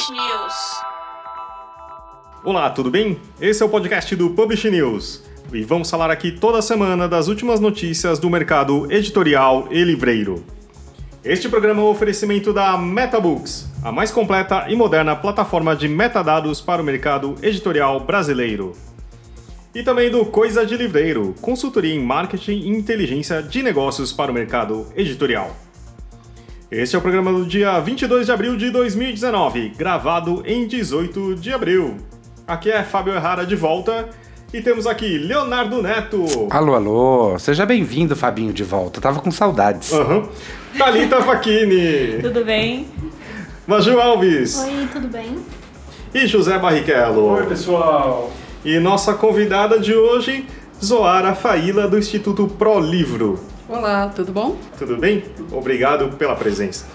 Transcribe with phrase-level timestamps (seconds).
[0.00, 0.82] Publish News.
[2.42, 3.20] Olá, tudo bem?
[3.38, 5.22] Esse é o podcast do Publish News.
[5.52, 10.42] E vamos falar aqui toda semana das últimas notícias do mercado editorial e livreiro.
[11.22, 16.62] Este programa é um oferecimento da MetaBooks, a mais completa e moderna plataforma de metadados
[16.62, 18.72] para o mercado editorial brasileiro.
[19.74, 24.34] E também do Coisa de Livreiro, consultoria em marketing e inteligência de negócios para o
[24.34, 25.54] mercado editorial.
[26.70, 31.52] Este é o programa do dia 22 de abril de 2019, gravado em 18 de
[31.52, 31.96] abril.
[32.46, 34.08] Aqui é Fábio Errara de volta
[34.54, 36.46] e temos aqui Leonardo Neto.
[36.48, 37.36] Alô, alô.
[37.40, 39.00] Seja bem-vindo, Fabinho, de volta.
[39.00, 39.90] Tava com saudades.
[39.90, 40.28] Uhum.
[40.78, 42.22] Thalita Facchini.
[42.22, 42.86] Tudo bem?
[43.66, 44.56] Maju Alves.
[44.58, 45.38] Oi, tudo bem?
[46.14, 47.32] E José Barrichello.
[47.32, 48.30] Oi, pessoal.
[48.64, 50.46] E nossa convidada de hoje,
[50.82, 53.40] Zoara Faíla, do Instituto Pro Livro.
[53.70, 54.58] Olá, tudo bom?
[54.76, 55.22] Tudo bem?
[55.52, 56.88] Obrigado pela presença.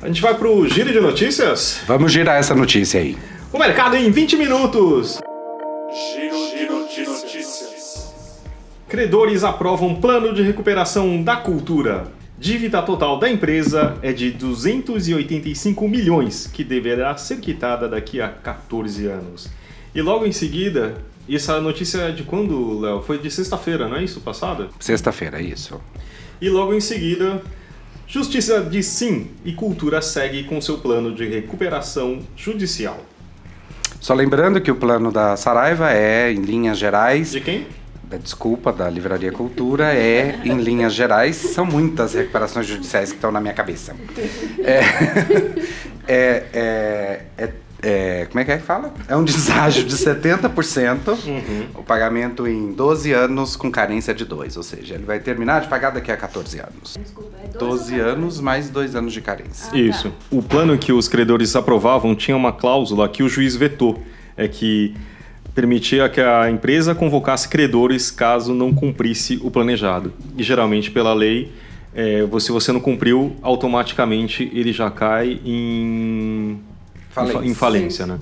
[0.00, 1.80] A gente vai pro giro de notícias?
[1.88, 3.18] Vamos girar essa notícia aí.
[3.52, 5.18] O mercado em 20 minutos.
[5.92, 8.44] Giro, giro de notícias.
[8.88, 12.04] Credores aprovam plano de recuperação da cultura.
[12.38, 19.08] Dívida total da empresa é de 285 milhões, que deverá ser quitada daqui a 14
[19.08, 19.50] anos.
[19.92, 20.94] E logo em seguida,
[21.28, 23.02] essa notícia é de quando, Léo?
[23.02, 24.20] Foi de sexta-feira, não é isso?
[24.20, 24.68] Passada?
[24.78, 25.80] Sexta-feira, isso.
[26.40, 27.42] E logo em seguida,
[28.06, 32.98] Justiça diz sim e Cultura segue com seu plano de recuperação judicial.
[34.00, 37.30] Só lembrando que o plano da Saraiva é, em linhas gerais.
[37.32, 37.66] De quem?
[38.22, 43.40] Desculpa, da Livraria Cultura, é, em linhas gerais, são muitas recuperações judiciais que estão na
[43.40, 43.96] minha cabeça.
[44.62, 44.80] É,
[46.06, 47.52] é, é, é,
[47.84, 48.92] é- como é que é que fala?
[49.06, 51.16] É um deságio de 70%,
[51.74, 55.68] o pagamento em 12 anos com carência de 2, ou seja, ele vai terminar de
[55.68, 56.96] pagar daqui a 14 anos.
[56.98, 59.76] Desculpa, é 12 anos mais 2 anos de carência.
[59.76, 60.12] Isso.
[60.30, 64.02] O plano que os credores aprovavam tinha uma cláusula que o juiz vetou,
[64.36, 64.94] é que
[65.54, 70.12] permitia que a empresa convocasse credores caso não cumprisse o planejado.
[70.36, 71.52] E geralmente, pela lei,
[71.94, 76.58] é, se você não cumpriu, automaticamente ele já cai em
[77.14, 77.44] Falência.
[77.44, 78.18] em falência, né?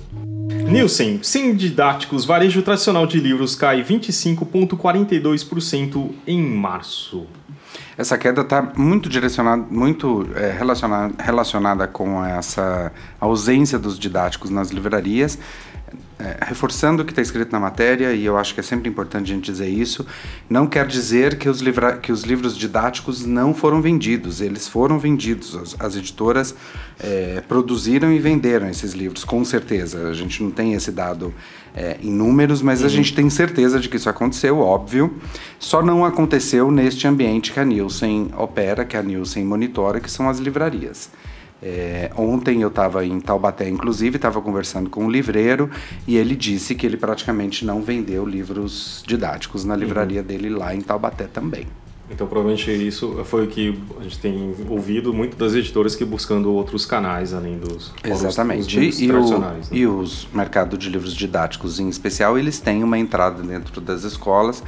[0.69, 7.25] Nielsen, sem didáticos, varejo tradicional de livros cai 25,42% em março.
[7.97, 14.69] Essa queda está muito direcionada, muito é, relacionada, relacionada com essa ausência dos didáticos nas
[14.69, 15.39] livrarias,
[16.19, 19.31] é, reforçando o que está escrito na matéria, e eu acho que é sempre importante
[19.31, 20.05] a gente dizer isso,
[20.49, 24.99] não quer dizer que os, livra, que os livros didáticos não foram vendidos, eles foram
[24.99, 26.55] vendidos, as, as editoras
[26.99, 31.33] é, produziram e venderam esses livros, com certeza, a gente não tem esse dado
[31.75, 35.15] é, em números, mas a gente tem certeza de que isso aconteceu, óbvio,
[35.59, 40.29] só não aconteceu neste ambiente que a Nielsen opera, que a Nielsen monitora, que são
[40.29, 41.09] as livrarias.
[41.65, 45.69] É, ontem eu estava em Taubaté, inclusive, estava conversando com um livreiro
[46.05, 50.81] e ele disse que ele praticamente não vendeu livros didáticos na livraria dele lá em
[50.81, 51.65] Taubaté também.
[52.11, 56.51] Então, provavelmente isso foi o que a gente tem ouvido muito das editoras que buscando
[56.51, 58.67] outros canais além dos Exatamente.
[58.67, 59.69] os livros e, o, tradicionais.
[59.69, 59.77] né?
[59.77, 64.61] e os mercados de livros didáticos em especial, eles têm uma entrada dentro das escolas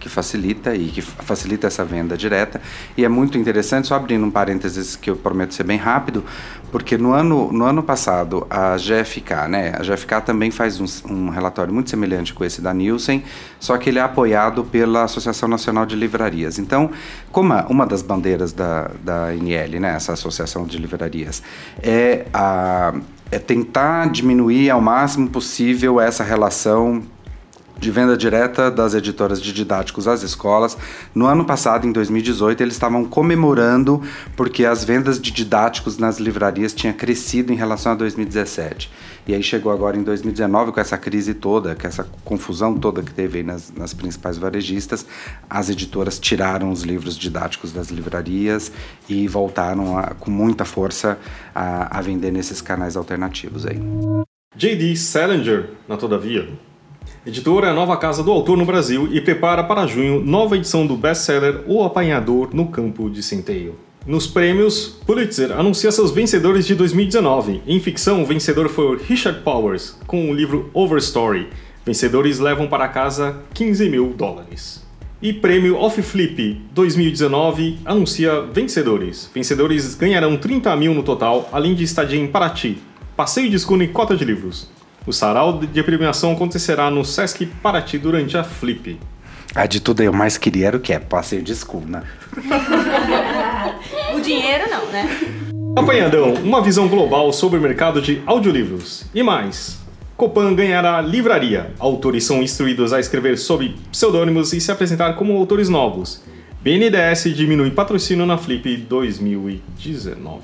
[0.00, 2.60] que facilita e que fa- facilita essa venda direta.
[2.96, 6.24] E é muito interessante, só abrindo um parênteses que eu prometo ser bem rápido,
[6.72, 11.28] porque no ano, no ano passado a GFK, né, a GFK também faz um, um
[11.28, 13.22] relatório muito semelhante com esse da Nielsen,
[13.60, 16.58] só que ele é apoiado pela Associação Nacional de Livrarias.
[16.58, 16.90] Então,
[17.30, 21.42] como a- uma das bandeiras da, da NL, né, essa Associação de Livrarias,
[21.82, 22.94] é, a,
[23.30, 27.02] é tentar diminuir ao máximo possível essa relação
[27.80, 30.76] de venda direta das editoras de didáticos às escolas.
[31.14, 34.02] No ano passado, em 2018, eles estavam comemorando
[34.36, 38.90] porque as vendas de didáticos nas livrarias tinham crescido em relação a 2017.
[39.26, 43.12] E aí chegou agora em 2019 com essa crise toda, com essa confusão toda que
[43.12, 45.06] teve nas, nas principais varejistas,
[45.48, 48.70] as editoras tiraram os livros didáticos das livrarias
[49.08, 51.18] e voltaram a- com muita força
[51.54, 53.78] a, a vender nesses canais alternativos aí.
[54.56, 54.96] J.D.
[54.96, 56.48] Salinger, na Todavia.
[57.26, 60.86] Editora é a nova casa do autor no Brasil e prepara para junho nova edição
[60.86, 63.74] do best-seller O Apanhador no Campo de Centeio.
[64.06, 67.60] Nos prêmios, Pulitzer anuncia seus vencedores de 2019.
[67.66, 71.48] Em ficção, o vencedor foi Richard Powers, com o livro Overstory.
[71.84, 74.82] Vencedores levam para casa 15 mil dólares.
[75.20, 79.30] E prêmio Off Flip 2019 anuncia vencedores.
[79.34, 82.78] Vencedores ganharão 30 mil no total, além de estadia em Paraty,
[83.14, 84.70] passeio de escuna e cota de livros.
[85.06, 88.98] O sarau de premiação acontecerá no Sesc Paraty durante a Flip.
[89.54, 92.04] A de tudo eu mais queria era o que é passeio de escuna.
[94.14, 95.08] O dinheiro não, né?
[95.76, 99.04] Apanhadão, uma visão global sobre o mercado de audiolivros.
[99.14, 99.78] E mais,
[100.16, 101.72] Copan ganhará livraria.
[101.78, 106.22] Autores são instruídos a escrever sob pseudônimos e se apresentar como autores novos.
[106.60, 110.42] BNDES diminui patrocínio na Flip 2019.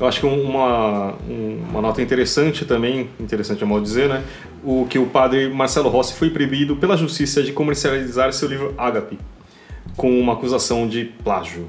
[0.00, 4.22] Eu acho que uma, uma nota interessante também, interessante a de dizer, né?
[4.62, 9.18] O que o padre Marcelo Rossi foi proibido pela justiça de comercializar seu livro Ágape,
[9.96, 11.66] com uma acusação de plágio.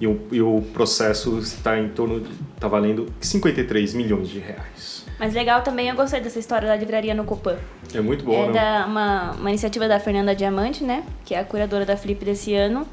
[0.00, 2.30] E o, e o processo está em torno de.
[2.54, 5.06] está valendo 53 milhões de reais.
[5.18, 7.56] Mas legal também, eu gostei dessa história da livraria no Copan.
[7.94, 8.52] É muito bom, é né?
[8.52, 11.04] da, uma, uma iniciativa da Fernanda Diamante, né?
[11.24, 12.86] Que é a curadora da Flip desse ano.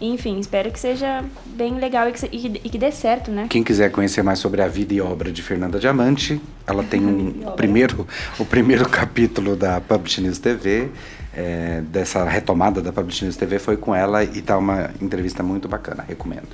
[0.00, 3.46] Enfim, espero que seja bem legal e que, e e que dê certo, né?
[3.50, 7.32] Quem quiser conhecer mais sobre a vida e obra de Fernanda Diamante, ela tem um
[7.56, 8.06] primeiro,
[8.38, 10.88] o primeiro capítulo da Publish News TV,
[11.34, 15.68] é, dessa retomada da Publish News TV foi com ela e tá uma entrevista muito
[15.68, 16.48] bacana, recomendo.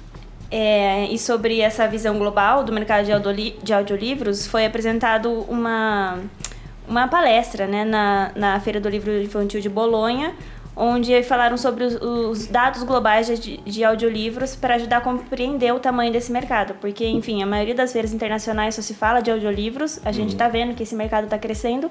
[0.51, 6.19] É, e sobre essa visão global do mercado de, audioli- de audiolivros, foi apresentado uma,
[6.89, 10.33] uma palestra né, na, na Feira do Livro Infantil de Bolonha,
[10.77, 15.79] onde falaram sobre os, os dados globais de, de audiolivros para ajudar a compreender o
[15.79, 16.75] tamanho desse mercado.
[16.81, 20.49] Porque, enfim, a maioria das feiras internacionais só se fala de audiolivros, a gente está
[20.49, 21.91] vendo que esse mercado está crescendo,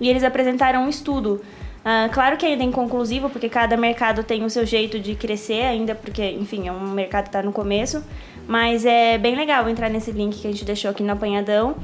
[0.00, 1.40] e eles apresentaram um estudo
[1.84, 5.62] ah, claro que ainda é inconclusivo, porque cada mercado tem o seu jeito de crescer
[5.62, 8.04] ainda, porque, enfim, é um mercado que está no começo.
[8.46, 11.76] Mas é bem legal entrar nesse link que a gente deixou aqui no apanhadão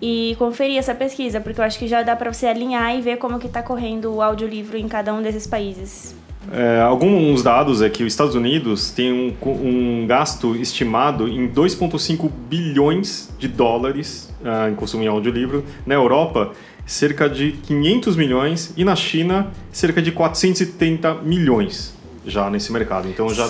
[0.00, 3.18] e conferir essa pesquisa, porque eu acho que já dá para você alinhar e ver
[3.18, 6.14] como que está correndo o audiolivro em cada um desses países.
[6.52, 12.30] É, alguns dados é que os Estados Unidos têm um, um gasto estimado em 2,5
[12.48, 15.64] bilhões de dólares ah, em consumo em audiolivro.
[15.86, 16.52] Na Europa,
[16.86, 18.72] cerca de 500 milhões.
[18.76, 21.94] E na China, cerca de 470 milhões
[22.24, 23.08] já nesse mercado.
[23.08, 23.48] Então já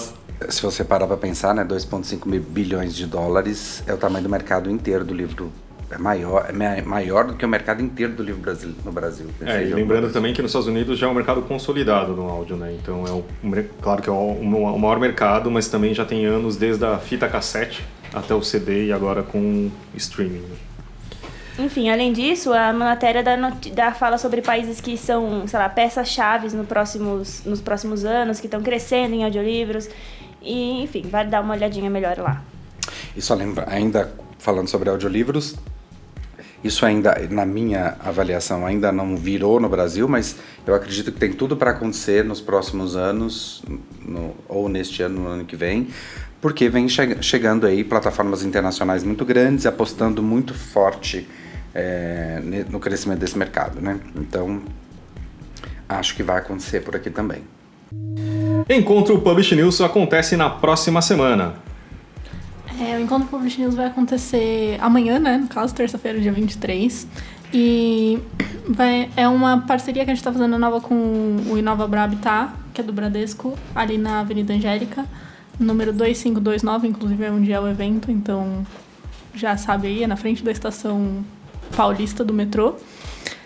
[0.49, 4.31] Se você parar para pensar, né, 2,5 mil bilhões de dólares é o tamanho do
[4.31, 5.52] mercado inteiro do livro.
[5.90, 8.40] É maior, é ma- maior do que o mercado inteiro do livro
[8.84, 9.26] no Brasil.
[9.40, 12.56] É, e lembrando também que nos Estados Unidos já é um mercado consolidado no áudio,
[12.56, 12.76] né?
[12.81, 13.25] Então é um,
[13.82, 17.28] claro que é o, o maior mercado, mas também já tem anos desde a fita
[17.28, 17.84] cassete
[18.14, 20.44] até o CD e agora com streaming.
[21.58, 23.37] Enfim, além disso, a matéria da,
[23.75, 28.46] da fala sobre países que são, sei lá, peças-chave no próximos, nos próximos anos, que
[28.46, 29.88] estão crescendo em audiolivros.
[30.40, 32.42] E, enfim, vai dar uma olhadinha melhor lá.
[33.14, 35.56] E só lembra, ainda falando sobre audiolivros,
[36.62, 40.36] isso ainda, na minha avaliação, ainda não virou no Brasil, mas
[40.66, 43.62] eu acredito que tem tudo para acontecer nos próximos anos,
[44.06, 45.88] no- ou neste ano, no ano que vem,
[46.40, 51.26] porque vem che- chegando aí plataformas internacionais muito grandes, apostando muito forte
[51.72, 54.00] é, no crescimento desse mercado, né?
[54.16, 54.60] Então,
[55.88, 57.42] acho que vai acontecer por aqui também.
[58.68, 61.54] Encontro Publish News acontece na próxima semana.
[62.80, 65.36] É, o Encontro Publish News vai acontecer amanhã, né?
[65.36, 67.06] No caso, terça-feira, dia 23.
[67.52, 68.18] E
[68.66, 72.80] vai, é uma parceria que a gente tá fazendo nova com o Inova Brabitat, que
[72.80, 75.04] é do Bradesco, ali na Avenida Angélica,
[75.58, 78.66] número 2529, inclusive é onde é o evento, então
[79.34, 81.22] já sabe aí, é na frente da estação
[81.76, 82.76] paulista do metrô.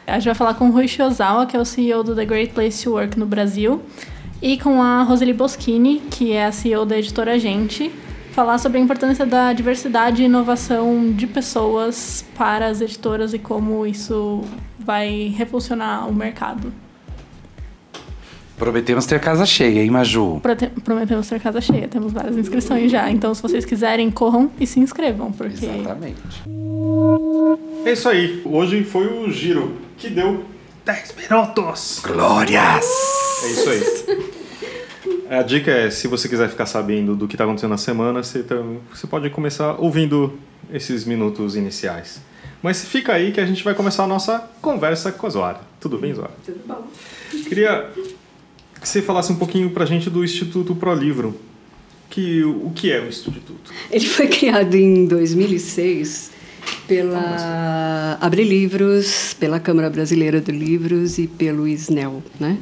[0.07, 2.53] A gente vai falar com o Rui Shiozawa, que é o CEO do The Great
[2.53, 3.83] Place to Work no Brasil,
[4.41, 7.91] e com a Roseli Boschini, que é a CEO da editora Gente,
[8.35, 13.87] falar sobre a importância da diversidade e inovação de pessoas para as editoras e como
[13.87, 14.43] isso
[14.79, 16.73] vai revolucionar o mercado.
[18.57, 20.39] Prometemos ter casa cheia, hein, Maju?
[20.41, 24.67] Prote- Prometemos ter casa cheia, temos várias inscrições já, então se vocês quiserem, corram e
[24.67, 26.43] se inscrevam, porque Exatamente.
[27.85, 28.41] É isso aí.
[28.45, 30.45] Hoje foi o giro que deu
[30.85, 32.01] 10 minutos.
[32.05, 32.85] Glórias!
[33.43, 34.24] É isso aí.
[35.39, 38.43] A dica é, se você quiser ficar sabendo do que está acontecendo na semana, você,
[38.43, 40.39] tam- você pode começar ouvindo
[40.73, 42.21] esses minutos iniciais.
[42.63, 45.61] Mas fica aí que a gente vai começar a nossa conversa com a Zoara.
[45.81, 46.33] Tudo bem, Zoara?
[46.45, 46.87] Tudo bom.
[47.49, 47.91] Queria
[48.81, 51.39] que você falasse um pouquinho pra gente do Instituto Pro Livro.
[52.09, 53.73] Que, o que é o Instituto?
[53.91, 56.31] Ele foi criado em 2006
[56.87, 62.59] pela Abre Livros, pela Câmara Brasileira de Livros e pelo SNEL, né?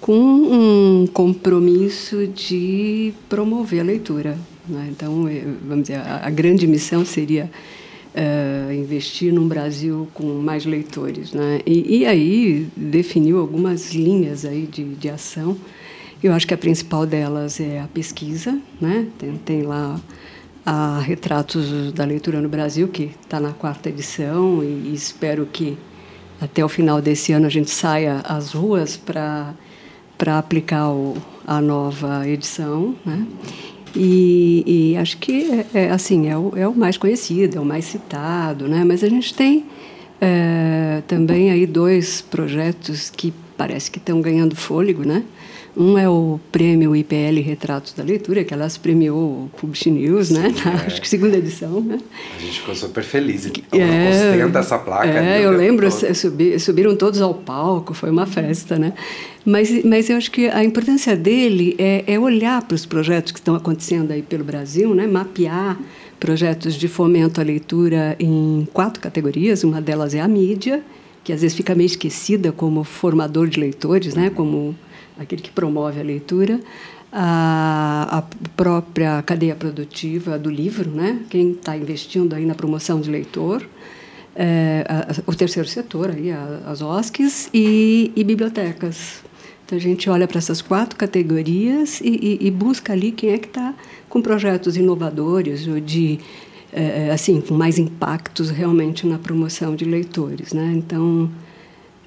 [0.00, 4.38] Com um compromisso de promover a leitura.
[4.68, 4.88] né?
[4.90, 7.50] Então, eh, vamos dizer, a, a grande missão seria
[8.14, 11.60] eh, investir num Brasil com mais leitores, né?
[11.66, 15.56] E, e aí definiu algumas linhas aí de, de ação.
[16.22, 19.06] Eu acho que a principal delas é a pesquisa, né?
[19.18, 20.00] Tem, tem lá
[20.70, 25.78] a Retratos da Leitura no Brasil, que está na quarta edição, e espero que
[26.38, 29.54] até o final desse ano a gente saia às ruas para
[30.18, 33.26] para aplicar o, a nova edição, né?
[33.96, 37.64] E, e acho que é, é, assim é o, é o mais conhecido, é o
[37.64, 38.84] mais citado, né?
[38.84, 39.64] Mas a gente tem
[40.20, 45.22] é, também aí dois projetos que parece que estão ganhando fôlego, né?
[45.78, 50.52] Um é o prêmio IPL Retratos da Leitura, que elas premiou o Publish News, né?
[50.64, 50.86] Na, é.
[50.86, 52.00] Acho que segunda edição, né?
[52.36, 53.46] A gente ficou super feliz.
[53.46, 55.06] Então, é, ostenta essa placa.
[55.06, 58.92] É, eu lembro, subi, subiram todos ao palco, foi uma festa, né?
[59.46, 63.38] Mas, mas eu acho que a importância dele é, é olhar para os projetos que
[63.38, 65.06] estão acontecendo aí pelo Brasil, né?
[65.06, 65.78] Mapear
[66.18, 69.62] projetos de fomento à leitura em quatro categorias.
[69.62, 70.82] Uma delas é a mídia,
[71.22, 74.28] que às vezes fica meio esquecida como formador de leitores, né?
[74.28, 74.74] Como
[75.18, 76.60] aquele que promove a leitura,
[77.12, 78.22] a, a
[78.56, 81.20] própria cadeia produtiva do livro, né?
[81.30, 83.66] quem está investindo aí na promoção de leitor,
[84.36, 86.30] é, a, o terceiro setor, aí,
[86.66, 89.22] as OSCs e, e, bibliotecas.
[89.64, 93.38] Então a gente olha para essas quatro categorias e, e, e busca ali quem é
[93.38, 93.74] que está
[94.08, 96.18] com projetos inovadores ou de
[96.72, 100.72] é, assim com mais impactos realmente na promoção de leitores, né?
[100.74, 101.30] Então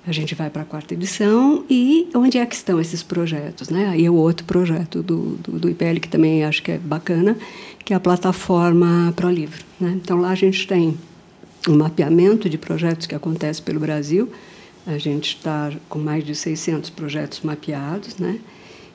[0.06, 3.88] a gente vai para a quarta edição e onde é que estão esses projetos, né?
[3.90, 7.38] Aí é o outro projeto do, do, do IPL que também acho que é bacana,
[7.86, 9.94] que é a plataforma Pro Livro, né?
[10.02, 10.98] Então lá a gente tem
[11.68, 14.32] um mapeamento de projetos que acontece pelo Brasil.
[14.88, 18.40] A gente está com mais de 600 projetos mapeados, né?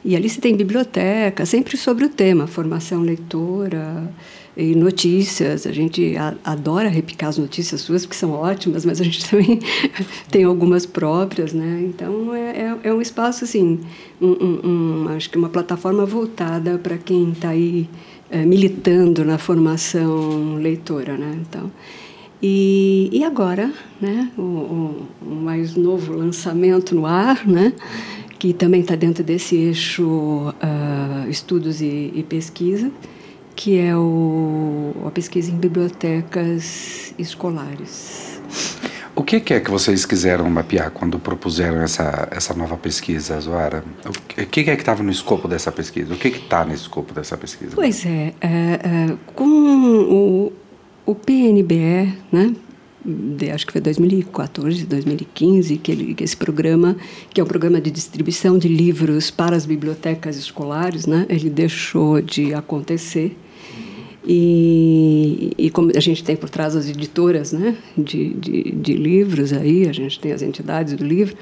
[0.07, 4.09] E ali se tem biblioteca, sempre sobre o tema, formação leitora,
[4.57, 5.67] e notícias.
[5.67, 9.61] A gente adora repicar as notícias suas, porque são ótimas, mas a gente também
[10.31, 11.85] tem algumas próprias, né?
[11.87, 13.81] Então, é, é, é um espaço, assim,
[14.21, 14.69] um, um,
[15.05, 17.89] um, acho que uma plataforma voltada para quem está aí
[18.31, 21.39] é, militando na formação leitora, né?
[21.43, 21.71] Então,
[22.43, 27.73] e, e agora, né, o, o, o mais novo lançamento no ar, né?
[28.39, 32.91] Que também está dentro desse eixo uh, estudos e, e pesquisa,
[33.55, 38.41] que é o, a pesquisa em bibliotecas escolares.
[39.15, 43.83] O que, que é que vocês quiseram mapear quando propuseram essa, essa nova pesquisa, Zoara?
[44.05, 46.13] O que, que é que estava no escopo dessa pesquisa?
[46.13, 47.73] O que está no escopo dessa pesquisa?
[47.75, 50.53] Pois é, é, é com o,
[51.07, 52.55] o PNBE, né,
[53.07, 56.97] de, acho que foi 2014, 2015, que, ele, que esse programa,
[57.33, 62.21] que é um programa de distribuição de livros para as bibliotecas escolares, né, ele deixou
[62.21, 63.37] de acontecer.
[64.27, 69.53] E, e como a gente tem por trás as editoras né, de, de, de, livros
[69.53, 71.37] aí, a gente tem as entidades do livro,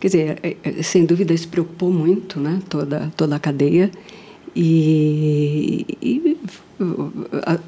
[0.00, 3.88] quer dizer, é, é, sem dúvida isso preocupou muito né, toda, toda a cadeia.
[4.56, 6.33] E, e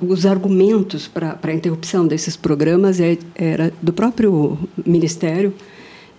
[0.00, 5.54] os argumentos para a interrupção desses programas é, era do próprio Ministério,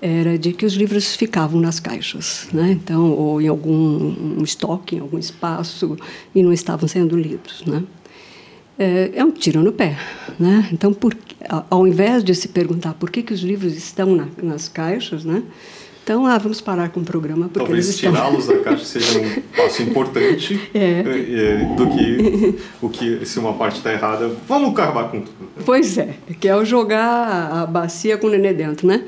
[0.01, 2.71] era de que os livros ficavam nas caixas, né?
[2.71, 5.97] Então, ou em algum um estoque, em algum espaço,
[6.35, 7.83] e não estavam sendo lidos, né?
[8.77, 9.97] é, é um tiro no pé.
[10.39, 10.69] Né?
[10.71, 11.15] Então, por,
[11.69, 15.43] ao invés de se perguntar por que, que os livros estão na, nas caixas, né?
[16.07, 17.49] Então, ah, vamos parar com o programa.
[17.49, 21.01] Porque Talvez tirá-los da caixa seja um passo importante é.
[21.01, 25.49] É, do que o que se uma parte está errada, vamos acabar com tudo.
[25.65, 29.03] Pois é, que é o jogar a bacia com o nenê dentro, né?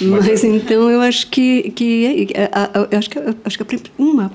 [0.00, 2.28] Mas, Mas então eu acho que, que,
[2.92, 4.30] eu acho que, acho que uma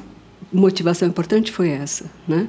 [0.52, 2.46] motivação importante foi essa, né?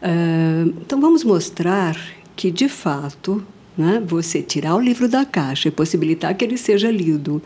[0.00, 1.98] Uh, então, vamos mostrar
[2.36, 3.42] que, de fato,
[3.76, 7.42] né, você tirar o livro da caixa e possibilitar que ele seja lido,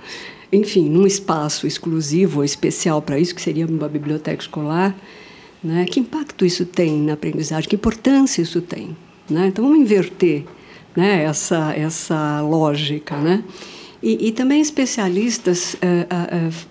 [0.53, 4.97] enfim, num espaço exclusivo ou especial para isso, que seria uma biblioteca escolar,
[5.63, 8.97] né, que impacto isso tem na aprendizagem, que importância isso tem.
[9.29, 9.49] Né?
[9.49, 10.45] Então, vamos inverter
[10.97, 13.17] né, essa, essa lógica.
[13.17, 13.45] Né?
[14.03, 16.71] E, e também especialistas uh, uh,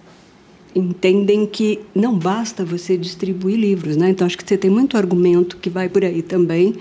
[0.74, 4.10] entendem que não basta você distribuir livros, né?
[4.10, 6.76] Então acho que você tem muito argumento que vai por aí também.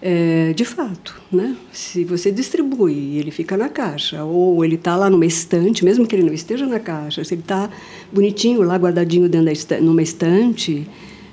[0.00, 1.56] É, de fato, né?
[1.72, 6.14] Se você distribui ele fica na caixa, ou ele está lá numa estante, mesmo que
[6.14, 7.68] ele não esteja na caixa, se ele está
[8.12, 10.86] bonitinho lá guardadinho dentro da estante, numa estante,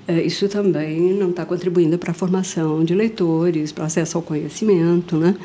[0.07, 5.15] é, isso também não está contribuindo para a formação de leitores, para acesso ao conhecimento,
[5.15, 5.35] né?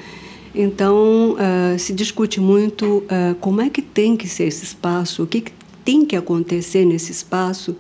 [0.55, 5.27] Então, uh, se discute muito uh, como é que tem que ser esse espaço, o
[5.27, 5.53] que, que
[5.85, 7.77] tem que acontecer nesse espaço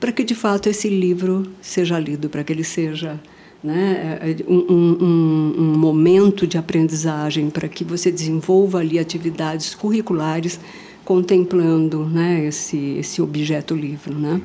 [0.00, 3.20] para que de fato esse livro seja lido, para que ele seja
[3.64, 9.74] né, é, é, um, um, um, momento de aprendizagem, para que você desenvolva ali atividades
[9.74, 10.60] curriculares
[11.02, 14.14] contemplando né, esse, esse objeto livro.
[14.14, 14.40] Né?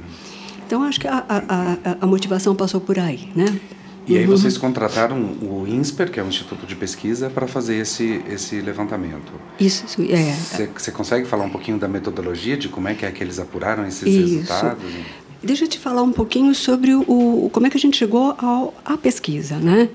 [0.65, 3.29] Então, acho que a, a, a motivação passou por aí.
[3.35, 3.59] Né?
[4.07, 8.23] E aí vocês contrataram o INSPER, que é o Instituto de Pesquisa, para fazer esse,
[8.27, 9.31] esse levantamento.
[9.59, 10.33] Isso, é.
[10.75, 13.85] Você consegue falar um pouquinho da metodologia, de como é que é que eles apuraram
[13.85, 14.19] esses Isso.
[14.19, 14.83] resultados?
[15.41, 17.01] Deixa eu te falar um pouquinho sobre o,
[17.45, 19.89] o como é que a gente chegou ao, à pesquisa, né?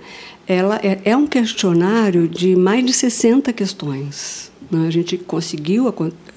[0.46, 4.50] Ela é, é um questionário de mais de 60 questões.
[4.70, 4.86] Né?
[4.86, 5.92] A gente conseguiu, a,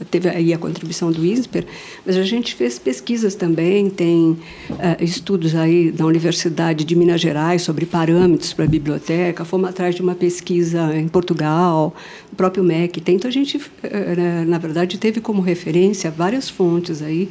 [0.05, 1.65] teve aí a contribuição do INSPER,
[2.05, 7.61] mas a gente fez pesquisas também, tem uh, estudos aí da Universidade de Minas Gerais
[7.61, 11.95] sobre parâmetros para a biblioteca, fomos atrás de uma pesquisa em Portugal,
[12.31, 13.15] o próprio MEC tem.
[13.15, 17.29] Então, a gente, uh, na verdade, teve como referência várias fontes aí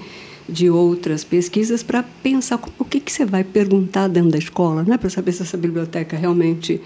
[0.49, 4.97] de outras pesquisas para pensar o que, que você vai perguntar dentro da escola, né?
[4.97, 6.81] para saber se essa biblioteca realmente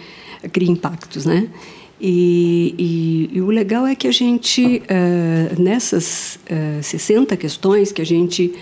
[0.53, 1.27] cria impactos.
[1.27, 1.49] Né?
[2.01, 8.01] E, e, e, o legal é que a gente, uh, nessas uh, 60 questões que
[8.01, 8.55] a gente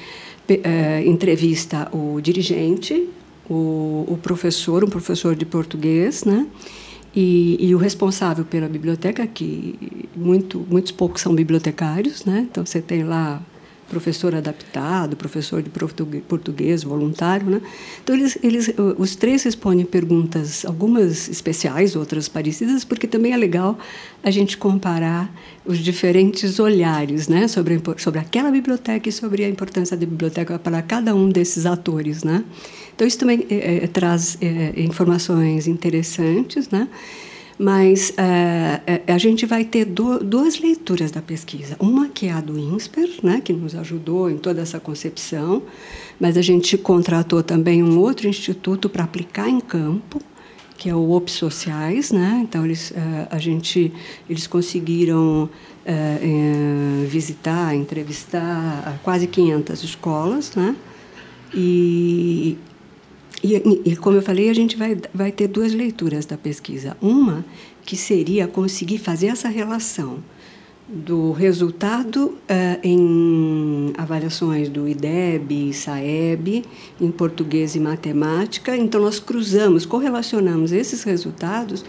[0.50, 3.09] uh, entrevista o dirigente,
[3.49, 6.47] o, o, professor, um professor de português, né?
[7.14, 12.47] E, e, o responsável pela biblioteca, que muito, muitos poucos são bibliotecários, né?
[12.50, 13.40] Então você tem lá
[13.88, 17.61] professor adaptado, professor de português voluntário, né?
[18.02, 23.78] Então eles, eles, os três respondem perguntas, algumas especiais, outras parecidas, porque também é legal
[24.23, 25.33] a gente comparar
[25.64, 30.83] os diferentes olhares, né, sobre sobre aquela biblioteca e sobre a importância da biblioteca para
[30.83, 32.45] cada um desses atores, né?
[32.95, 36.88] Então isso também é, é, traz é, informações interessantes, né?
[37.58, 41.76] Mas é, a gente vai ter do, duas leituras da pesquisa.
[41.80, 45.62] Uma que é a do INSPER, né, que nos ajudou em toda essa concepção,
[46.20, 50.20] mas a gente contratou também um outro instituto para aplicar em campo,
[50.76, 52.40] que é o OP Sociais, né?
[52.44, 52.94] Então eles, uh,
[53.30, 53.92] a gente,
[54.30, 55.50] eles conseguiram
[55.84, 60.76] uh, visitar, entrevistar quase 500 escolas, né?
[61.52, 62.56] E,
[63.42, 66.97] e, e, como eu falei, a gente vai, vai ter duas leituras da pesquisa.
[67.00, 67.45] Uma
[67.85, 70.18] que seria conseguir fazer essa relação
[70.88, 72.37] do resultado uh,
[72.83, 76.64] em avaliações do IDEB, SAEB,
[77.00, 78.76] em português e matemática.
[78.76, 81.84] Então, nós cruzamos, correlacionamos esses resultados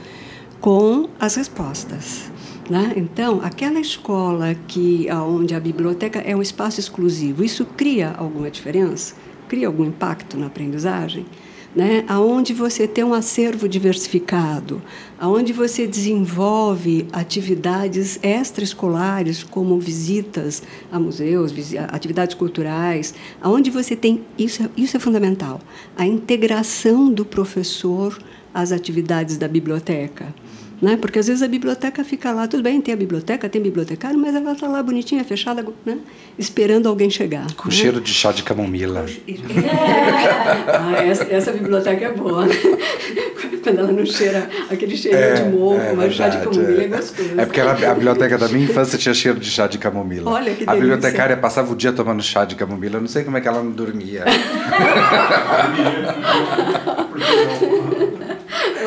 [0.60, 2.30] com as respostas.
[2.70, 2.94] Né?
[2.98, 9.16] Então, aquela escola que onde a biblioteca é um espaço exclusivo, isso cria alguma diferença?
[9.50, 11.26] cria algum impacto na aprendizagem,
[11.76, 12.04] né?
[12.08, 14.82] Aonde você tem um acervo diversificado,
[15.20, 21.54] aonde você desenvolve atividades extraescolares como visitas a museus,
[21.90, 25.60] atividades culturais, aonde você tem isso, é, isso é fundamental,
[25.96, 28.18] a integração do professor
[28.54, 30.34] às atividades da biblioteca.
[30.82, 30.98] Né?
[30.98, 34.34] Porque às vezes a biblioteca fica lá, tudo bem, tem a biblioteca, tem bibliotecário, mas
[34.34, 35.98] ela está lá bonitinha, fechada, né?
[36.38, 37.54] esperando alguém chegar.
[37.56, 37.76] Com né?
[37.76, 39.06] cheiro de chá de camomila.
[40.68, 42.46] ah, essa, essa, biblioteca é boa.
[42.46, 42.56] Né?
[43.62, 46.86] Quando ela não cheira aquele cheiro é, de mofo, é, mas chá de camomila é,
[46.86, 47.30] é gostoso.
[47.38, 50.32] É porque ela, a biblioteca da minha infância tinha cheiro de chá de camomila.
[50.32, 50.72] Olha que delícia.
[50.72, 53.48] A bibliotecária passava o dia tomando chá de camomila, eu não sei como é que
[53.48, 54.24] ela não dormia.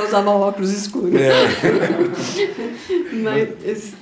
[0.02, 1.14] Eu usava óculos escuros.
[1.14, 1.32] É.
[3.22, 3.94] Mas,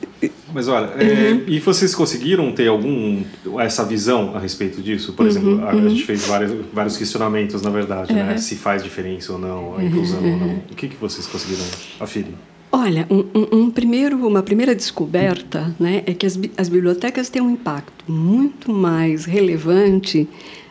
[0.53, 1.45] Mas olha, é, uhum.
[1.47, 3.23] é, e vocês conseguiram ter algum
[3.59, 5.13] essa visão a respeito disso?
[5.13, 5.87] Por uhum, exemplo, a, uhum.
[5.87, 8.37] a, gente fez vários, vários questionamentos, na verdade, né?
[8.39, 10.63] Se faz diferença ou não, a inclusão ou não.
[10.71, 11.65] O que, que vocês conseguiram
[11.99, 12.35] aferir?
[12.73, 17.43] Olha, um, um, um, primeiro, uma primeira descoberta né, é que as, as bibliotecas têm
[17.43, 20.29] um impacto muito mais relevante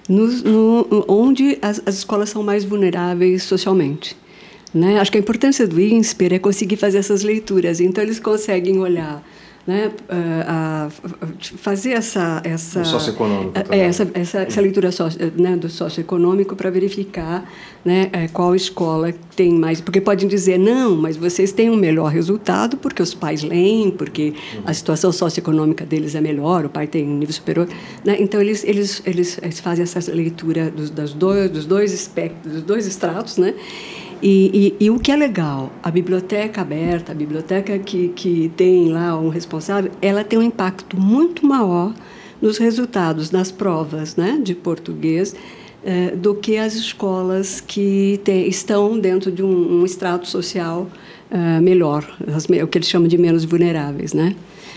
[0.07, 4.15] no, no, onde as, as escolas são mais vulneráveis socialmente.
[4.73, 4.99] Né?
[4.99, 7.79] Acho que a importância do INSPER é conseguir fazer essas leituras.
[7.79, 9.23] Então, eles conseguem olhar
[9.69, 10.89] né, a, a,
[11.57, 17.47] fazer essa essa socioeconômico é, essa, essa, essa, leitura socio, né, do socioeconômico para verificar
[17.85, 22.07] né, é, qual escola tem mais porque podem dizer não mas vocês têm um melhor
[22.07, 24.61] resultado porque os pais leem porque uhum.
[24.65, 27.67] a situação socioeconômica deles é melhor o pai tem um nível superior
[28.03, 32.53] né, então eles, eles eles eles fazem essa leitura dos, das dois dos dois espectros
[32.53, 33.53] dos dois estratos né
[34.21, 38.89] e, e, e, o que é legal, a biblioteca aberta, a biblioteca que, que tem
[38.89, 41.93] lá um responsável, ela tem um impacto muito maior
[42.41, 45.35] nos resultados das provas né, de português
[45.83, 50.89] eh, do que as escolas que estão dentro de um, um extrato social
[51.31, 52.05] eh, melhor,
[52.35, 54.13] as, o que eles chamam de menos vulneráveis.
[54.13, 54.35] Né?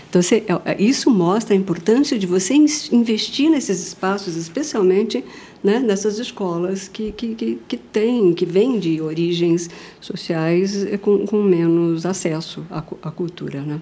[0.09, 2.53] Então, é, é, isso mostra a importância de você
[2.91, 5.23] investir nesses espaços, especialmente
[5.63, 9.69] né, nessas escolas que, que, que, que têm, que vêm de origens
[10.01, 13.61] sociais é, com, com menos acesso à, à cultura.
[13.61, 13.81] Né?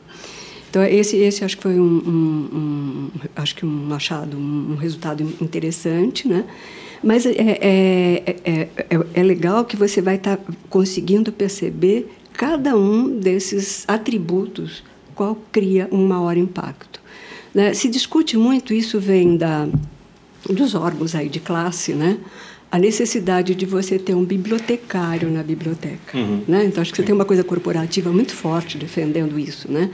[0.69, 5.21] Então, esse, esse acho que foi um, um, um acho que um achado, um resultado
[5.41, 6.45] interessante, né?
[7.03, 8.69] Mas é, é, é, é,
[9.15, 14.83] é legal que você vai estar tá conseguindo perceber cada um desses atributos
[15.15, 17.01] qual cria um maior impacto.
[17.53, 17.73] Né?
[17.73, 19.67] Se discute muito, isso vem da,
[20.49, 22.17] dos órgãos aí de classe, né?
[22.71, 26.43] A necessidade de você ter um bibliotecário na biblioteca, Uhum.
[26.47, 26.65] né?
[26.65, 29.89] Então acho que você tem uma coisa corporativa muito forte defendendo isso, né?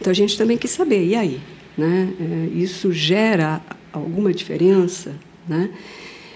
[0.00, 1.40] Então a gente também quis saber, e aí,
[1.76, 2.08] né?
[2.20, 3.60] É, Isso gera
[3.92, 5.14] alguma diferença,
[5.48, 5.70] né?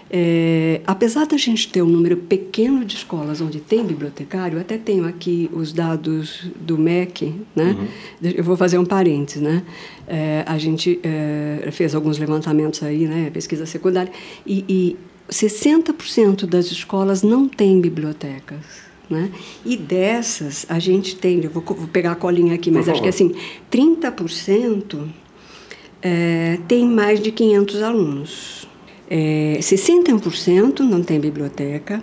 [0.08, 4.78] É, apesar da gente ter um número pequeno de escolas onde tem bibliotecário, eu até
[4.78, 7.76] tenho aqui os dados do MEC, né?
[8.22, 9.62] Eu vou fazer um parênteses, né?
[10.06, 13.30] É, a gente é, fez alguns levantamentos aí, né?
[13.30, 14.12] Pesquisa secundária,
[14.46, 14.96] e, e
[15.28, 18.86] 60% das escolas não têm bibliotecas.
[19.08, 19.30] Né?
[19.64, 23.08] E dessas, a gente tem, eu vou, vou pegar a colinha aqui, mas acho que
[23.08, 23.36] assim,
[23.70, 25.06] 30%
[26.02, 28.65] é, tem mais de 500 alunos.
[29.08, 32.02] É, 61% não tem biblioteca,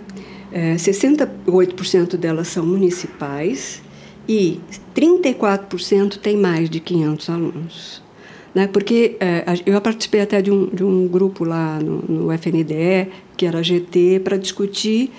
[0.52, 3.82] é, 68% delas são municipais
[4.28, 4.60] e
[4.94, 8.02] 34% tem mais de 500 alunos.
[8.54, 8.68] Né?
[8.68, 13.44] Porque é, eu participei até de um, de um grupo lá no, no FNDE, que
[13.46, 15.10] era GT, para discutir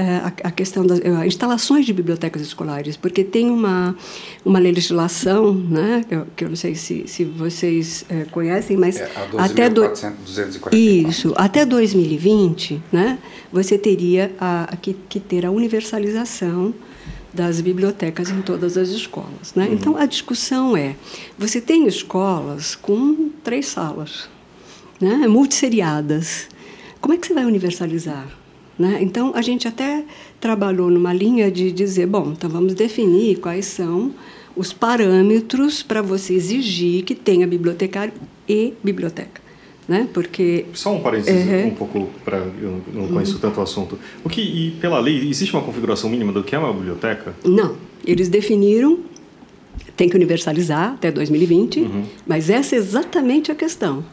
[0.00, 3.96] a, a questão das eh, instalações de bibliotecas escolares, porque tem uma,
[4.44, 8.96] uma legislação, né, que eu, que eu não sei se, se vocês eh, conhecem, mas
[8.96, 10.72] É, a até do, 12.444.
[10.74, 13.18] isso, até 2020, né,
[13.52, 16.72] você teria a, que, que ter a universalização
[17.34, 19.52] das bibliotecas em todas as escolas.
[19.54, 19.68] Né?
[19.72, 20.94] Então, a discussão é:
[21.36, 24.28] você tem escolas com três salas,
[25.00, 26.48] né, multisseriadas.
[27.00, 28.37] Como é que você vai universalizar?
[28.78, 28.98] Né?
[29.00, 30.04] Então, a gente até
[30.40, 34.12] trabalhou numa linha de dizer: bom, então vamos definir quais são
[34.54, 38.12] os parâmetros para você exigir que tenha bibliotecário
[38.48, 39.40] e biblioteca.
[39.88, 40.06] Né?
[40.12, 41.66] Porque Só um parênteses, Uhum.
[41.68, 43.98] um pouco para eu não- conheço tanto o assunto.
[44.22, 47.34] O que e pela lei existe uma configuração mínima do que é uma biblioteca?
[47.44, 47.74] Não,
[48.06, 48.98] eles definiram,
[49.96, 52.02] tem que universalizar até 2020, Uhum.
[52.26, 54.04] mas essa é exatamente a questão.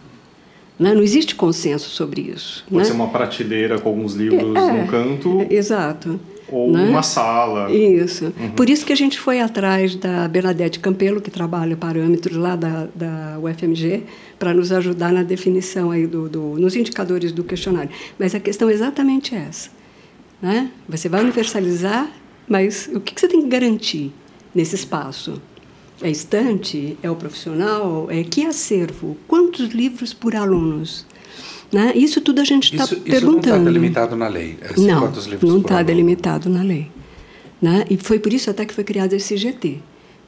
[0.78, 0.94] Né?
[0.94, 2.64] Não existe consenso sobre isso.
[2.70, 2.84] Pode né?
[2.84, 6.20] ser uma prateleira com alguns livros É, num canto é, Exato.
[6.50, 6.90] ou né?
[6.90, 7.72] uma sala.
[7.72, 8.34] Isso.
[8.56, 12.88] Por isso que a gente foi atrás da Bernadette Campelo, que trabalha parâmetros lá da,
[12.94, 14.04] da UFMG,
[14.38, 17.90] para nos ajudar na definição aí do, do, nos indicadores do questionário.
[18.20, 19.70] Mas a questão é exatamente essa.
[20.42, 20.70] Né?
[20.90, 22.12] Você vai universalizar,
[22.48, 24.12] mas o que, que você tem que garantir
[24.54, 25.42] nesse espaço?
[26.06, 26.96] É estante?
[27.02, 28.06] É o profissional?
[28.12, 29.18] É que acervo?
[29.28, 31.04] Quantos livros por alunos?
[31.74, 31.94] Né?
[31.96, 33.56] Isso tudo a gente está Isso, isso não perguntando.
[33.58, 34.56] está delimitado na lei.
[34.62, 36.91] É Não, não está delimitado na lei.
[37.60, 37.86] Né?
[37.89, 39.80] E foi por isso até que foi criado esse GT,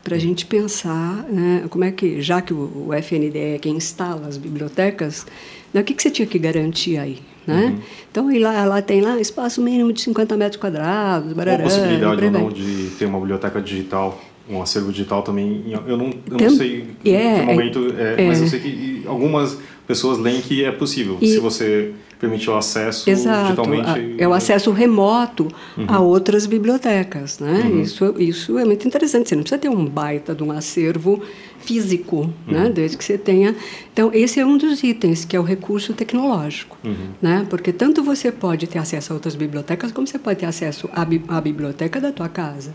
[0.03, 3.75] para a gente pensar né, como é que, já que o, o FNDE é quem
[3.75, 5.27] instala as bibliotecas,
[5.71, 7.19] né, o que, que você tinha que garantir aí?
[7.45, 7.77] Né?
[8.11, 11.63] Então, aí lá, lá tem lá espaço mínimo de 50 metros quadrados, Ou barará, a
[11.63, 15.63] possibilidade ou não de ter uma biblioteca digital, um acervo digital também.
[15.87, 18.27] Eu não, eu não Tem- sei em é, que momento, é, é.
[18.27, 21.17] mas eu sei que algumas pessoas leem que é possível.
[21.21, 23.89] E- se você permitir o acesso Exato, digitalmente.
[23.89, 25.47] a- é o acesso remoto
[25.87, 27.69] a outras bibliotecas, né?
[27.83, 29.29] Isso, isso é muito interessante.
[29.29, 31.21] Você não precisa ter um baita de um acervo
[31.59, 32.69] físico, né?
[32.73, 33.55] Desde que você tenha.
[33.93, 36.77] Então esse é um dos itens que é o recurso tecnológico,
[37.21, 37.45] né?
[37.49, 41.03] Porque tanto você pode ter acesso a outras bibliotecas como você pode ter acesso à,
[41.05, 42.73] bi- à biblioteca da tua casa,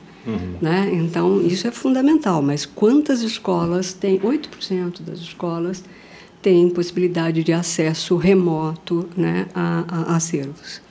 [0.61, 0.91] né?
[0.93, 2.43] Então isso é fundamental.
[2.43, 4.21] Mas quantas escolas têm?
[4.21, 5.83] 8% das escolas
[6.43, 10.83] tem possibilidade de acesso remoto né, a, a acervos.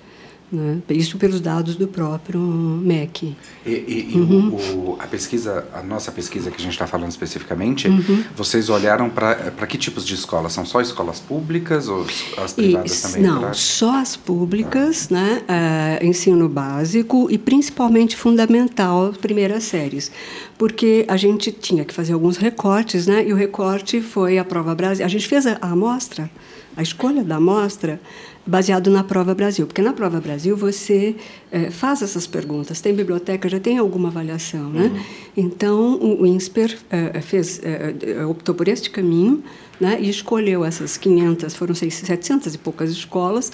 [0.52, 0.80] Né?
[0.90, 3.38] Isso pelos dados do próprio MEC.
[3.66, 4.50] E, e- e Uhum.
[4.50, 8.24] o- o- a pesquisa, a nossa pesquisa que a gente está falando especificamente, Uhum.
[8.36, 10.52] vocês olharam para que tipos de escolas?
[10.52, 12.06] São só escolas públicas ou
[12.38, 13.22] as E, privadas também?
[13.22, 13.54] não, entraram?
[13.54, 20.12] só as públicas, né, eh, ensino básico e principalmente fundamental, primeiras séries.
[20.58, 24.76] Porque a gente tinha que fazer alguns recortes, né, e o recorte foi a Prova
[24.76, 25.06] Brasil.
[25.06, 26.30] A gente fez a, a amostra,
[26.76, 28.02] a escolha da amostra,
[28.45, 29.67] baseado na Prova Brasil.
[29.67, 31.15] Porque na Prova Brasil você
[31.51, 32.82] eh, faz essas perguntas.
[32.82, 34.91] Tem biblioteca, já tem alguma avaliação, né?
[35.36, 39.43] Então, o, o INSPER eh, fez, eh, eh, optou por este caminho,
[39.80, 43.51] né, e escolheu essas 500, foram 600, 700 e poucas escolas,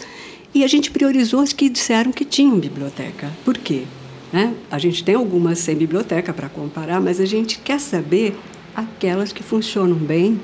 [0.53, 3.31] e a gente priorizou as que disseram que tinham biblioteca.
[3.45, 3.83] Por quê?
[4.31, 4.53] Né?
[4.69, 8.35] A gente tem algumas sem biblioteca para comparar, mas a gente quer saber
[8.75, 10.39] aquelas que funcionam bem,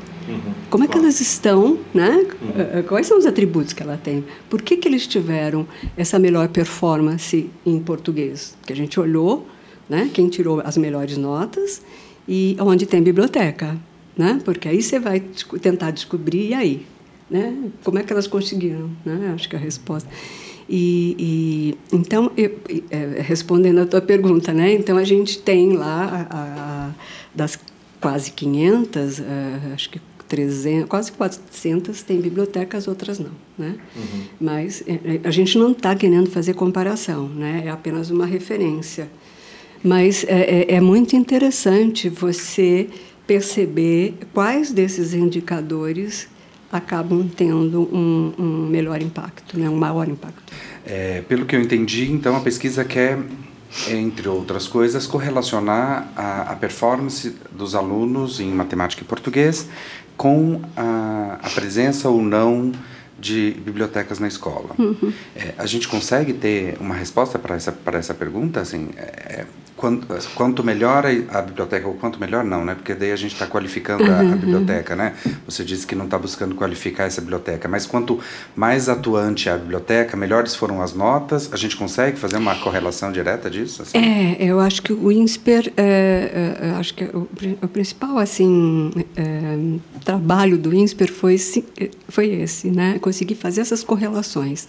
[0.69, 2.25] como é que elas estão, né?
[2.55, 4.23] Eh, eh, Quais são os atributos que ela tem?
[4.49, 8.55] Por que, que eles tiveram essa melhor performance em português?
[8.65, 9.47] Que a gente olhou,
[9.89, 10.09] né?
[10.13, 11.81] Quem tirou as melhores notas
[12.27, 13.77] e onde tem biblioteca,
[14.17, 14.39] né?
[14.45, 15.19] Porque aí você vai
[15.61, 16.85] tentar descobrir e aí,
[17.29, 17.53] né?
[17.83, 19.31] Como é que elas conseguiram, né?
[19.35, 20.09] Acho que é a resposta.
[20.69, 21.15] E,
[21.91, 22.57] e então, eu-
[22.89, 24.73] eh, respondendo a tua pergunta, né?
[24.73, 26.91] Então a gente tem lá a- a-
[27.35, 27.59] das
[27.99, 33.75] quase 500, eh, acho que 300, quase 400 têm bibliotecas, outras não, né?
[34.39, 37.63] Mas é, é, a gente não está querendo fazer comparação, né?
[37.65, 39.09] É apenas uma referência.
[39.83, 42.87] Mas é, é, é muito interessante você
[43.27, 46.27] perceber quais desses indicadores
[46.71, 49.69] acabam tendo um, um melhor impacto, né?
[49.69, 50.51] um maior impacto.
[50.85, 53.19] É, pelo que eu entendi, então a pesquisa quer,
[53.89, 59.69] entre outras coisas, correlacionar a, a performance dos alunos em matemática e português
[60.17, 62.71] com a, a presença ou não
[63.19, 64.71] de bibliotecas na escola.
[64.77, 65.13] Uhum.
[65.35, 69.45] É, a gente consegue ter uma resposta para essa essa pergunta, assim, é,
[69.83, 72.73] quanto, quanto melhor a, biblioteca, ou quanto melhor não, né?
[72.73, 74.37] Porque daí a gente está qualificando a, a, uhum.
[74.37, 75.13] biblioteca, né?
[75.45, 78.17] Você disse que não está buscando qualificar essa biblioteca, mas quanto
[78.55, 83.49] mais atuante a biblioteca, melhores foram as notas, a gente consegue fazer uma correlação direta
[83.49, 83.81] disso?
[83.81, 83.97] Assim?
[83.97, 87.27] É, eu acho que o INSPER, é, é, acho que o,
[87.61, 89.57] o principal, assim, é,
[90.05, 91.37] trabalho do INSPER foi,
[92.07, 92.99] foi esse, né?
[92.99, 94.65] Conseguir fazer essas correlações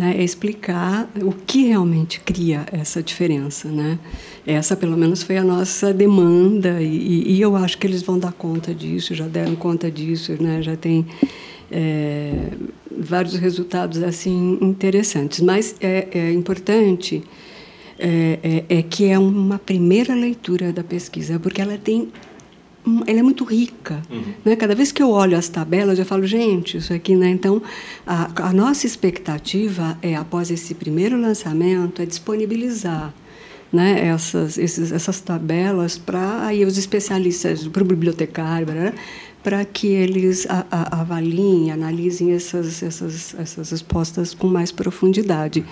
[0.00, 3.68] né, é explicar o que realmente cria essa diferença.
[3.68, 3.98] Né?
[4.46, 8.32] Essa, pelo menos, foi a nossa demanda e, e eu acho que eles vão dar
[8.32, 10.62] conta disso, já deram conta disso, né?
[10.62, 11.04] já tem
[11.70, 12.32] é,
[12.90, 15.40] vários resultados assim interessantes.
[15.40, 17.22] Mas é, é importante
[17.98, 22.08] é, é, é que é uma primeira leitura da pesquisa, porque ela tem
[23.06, 24.02] ela é muito rica.
[24.10, 24.34] Uhum.
[24.44, 24.56] Né?
[24.56, 27.28] Cada vez que eu olho as tabelas, eu falo, gente, isso aqui, né?
[27.28, 27.62] Então,
[28.06, 33.12] a, a nossa expectativa é, após esse primeiro lançamento, é disponibilizar
[33.72, 38.66] né, essas, esses, essas tabelas para aí os especialistas, para o bibliotecário,
[39.42, 45.64] para que eles a, a, avaliem, analisem essas, essas, essas respostas com mais profundidade.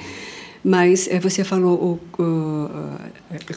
[0.65, 2.71] Mas é, você falou o, o,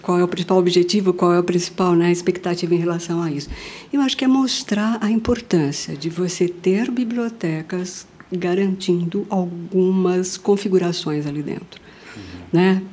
[0.02, 3.50] qual é o principal objetivo, qual é o principal né, expectativa em relação a isso.
[3.92, 11.44] Eu acho que é mostrar a importância de você ter bibliotecas garantindo algumas configurações ali
[11.44, 11.82] dentro.
[12.16, 12.42] Uhum.
[12.54, 12.84] Né?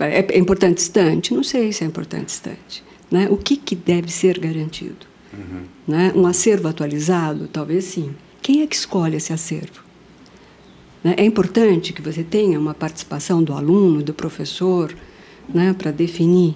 [0.00, 1.34] É, é importante estante?
[1.34, 2.82] Não sei se é importante estante.
[3.10, 3.28] Né?
[3.30, 5.06] O que, que deve ser garantido?
[5.32, 5.64] Uhum.
[5.86, 6.12] Né?
[6.14, 7.48] Um acervo atualizado?
[7.48, 8.14] Talvez sim.
[8.40, 9.91] Quem é que escolhe esse acervo?
[11.02, 11.14] Né?
[11.16, 14.94] É importante que você tenha uma participação do aluno, do professor,
[15.52, 16.54] né, para definir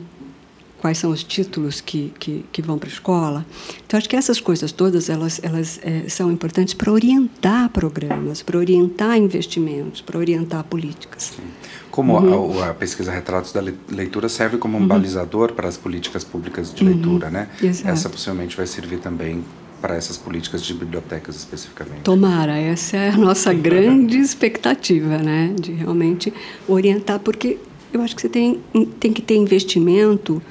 [0.78, 3.46] quais são os títulos que, que, que vão para a escola.
[3.84, 8.58] Então, acho que essas coisas todas elas, elas é, são importantes para orientar programas, para
[8.58, 11.32] orientar investimentos, para orientar políticas.
[11.36, 11.42] Sim.
[11.90, 12.62] Como uhum.
[12.62, 14.86] a, a, pesquisa Retratos da Leitura serve como um uhum.
[14.86, 16.90] balizador para as políticas públicas de uhum.
[16.90, 17.48] leitura, né?
[17.62, 17.88] Exato.
[17.88, 19.42] Essa possivelmente vai servir também
[19.80, 22.02] para essas políticas de bibliotecas especificamente?
[22.02, 25.54] Tomara, essa é a nossa grande expectativa, né?
[25.58, 26.32] De realmente
[26.66, 27.58] orientar, porque
[27.92, 28.60] eu acho que você tem,
[28.98, 30.42] tem que ter investimento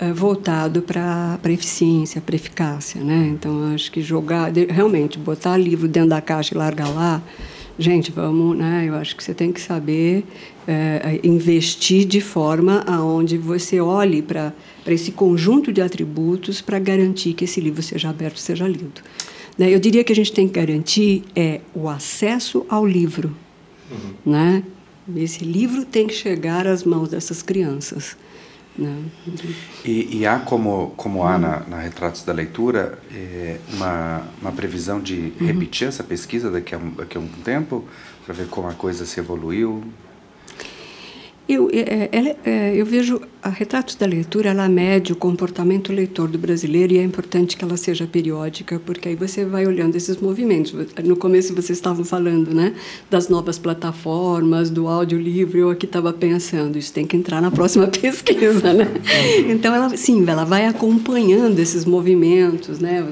[0.00, 3.30] uh, voltado para a eficiência, para eficácia, né?
[3.32, 7.22] Então, acho que jogar, realmente, botar livro dentro da caixa e largar lá,
[7.78, 8.84] gente, vamos, né?
[8.86, 10.24] Eu acho que você tem que saber
[10.68, 14.52] uh, investir de forma aonde você olhe para
[14.84, 19.00] para esse conjunto de atributos para garantir que esse livro seja aberto, seja lido.
[19.56, 19.74] Né?
[19.74, 23.34] Eu diria que a gente tem que garantir é o acesso ao livro,
[23.90, 24.32] uhum.
[24.32, 24.62] né?
[25.16, 28.16] Esse livro tem que chegar às mãos dessas crianças.
[28.76, 29.04] Né?
[29.84, 35.00] E, e, há como como há na, na Retratos da Leitura é, uma, uma previsão
[35.00, 35.46] de uhum.
[35.46, 37.84] repetir essa pesquisa daqui a, daqui a um tempo
[38.24, 39.84] para ver como a coisa se evoluiu
[41.46, 45.92] eu, é, é, ela, é, eu vejo a Retratos da Leitura, ela mede o comportamento
[45.92, 49.94] leitor do brasileiro e é importante que ela seja periódica, porque aí você vai olhando
[49.94, 50.72] esses movimentos.
[51.04, 52.74] No começo vocês estavam falando né,
[53.10, 57.88] das novas plataformas, do audiolivro, eu aqui estava pensando, isso tem que entrar na próxima
[57.92, 58.72] pesquisa.
[58.72, 58.88] Né?
[59.50, 62.78] Então, ela, sim, ela vai acompanhando esses movimentos.
[62.78, 63.06] Né?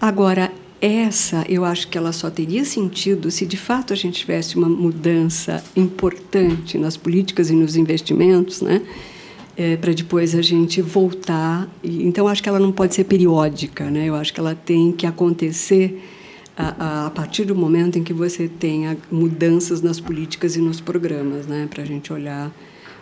[0.00, 0.50] Agora,
[0.82, 4.68] essa eu acho que ela só teria sentido se de fato a gente tivesse uma
[4.68, 8.82] mudança importante nas políticas e nos investimentos, né?
[9.56, 11.68] É, para depois a gente voltar.
[11.84, 14.06] E, então, acho que ela não pode ser periódica, né?
[14.06, 16.02] Eu acho que ela tem que acontecer
[16.56, 20.80] a, a, a partir do momento em que você tenha mudanças nas políticas e nos
[20.80, 21.68] programas, né?
[21.70, 22.50] Para a gente olhar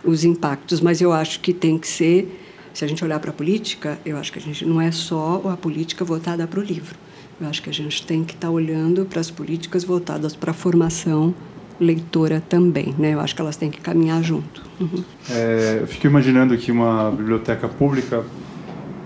[0.05, 0.83] os impactos.
[0.83, 2.29] Mas eu acho que tem que ser,
[2.75, 5.41] se a gente olhar para a política, eu acho que a gente não é só
[5.47, 7.10] a política voltada para o livro
[7.41, 10.51] eu acho que a gente tem que estar tá olhando para as políticas voltadas para
[10.51, 11.35] a formação
[11.81, 13.15] leitora também, né?
[13.15, 14.63] Eu acho que elas têm que caminhar junto.
[14.79, 15.03] Uhum.
[15.31, 18.23] É, eu fico imaginando que uma biblioteca pública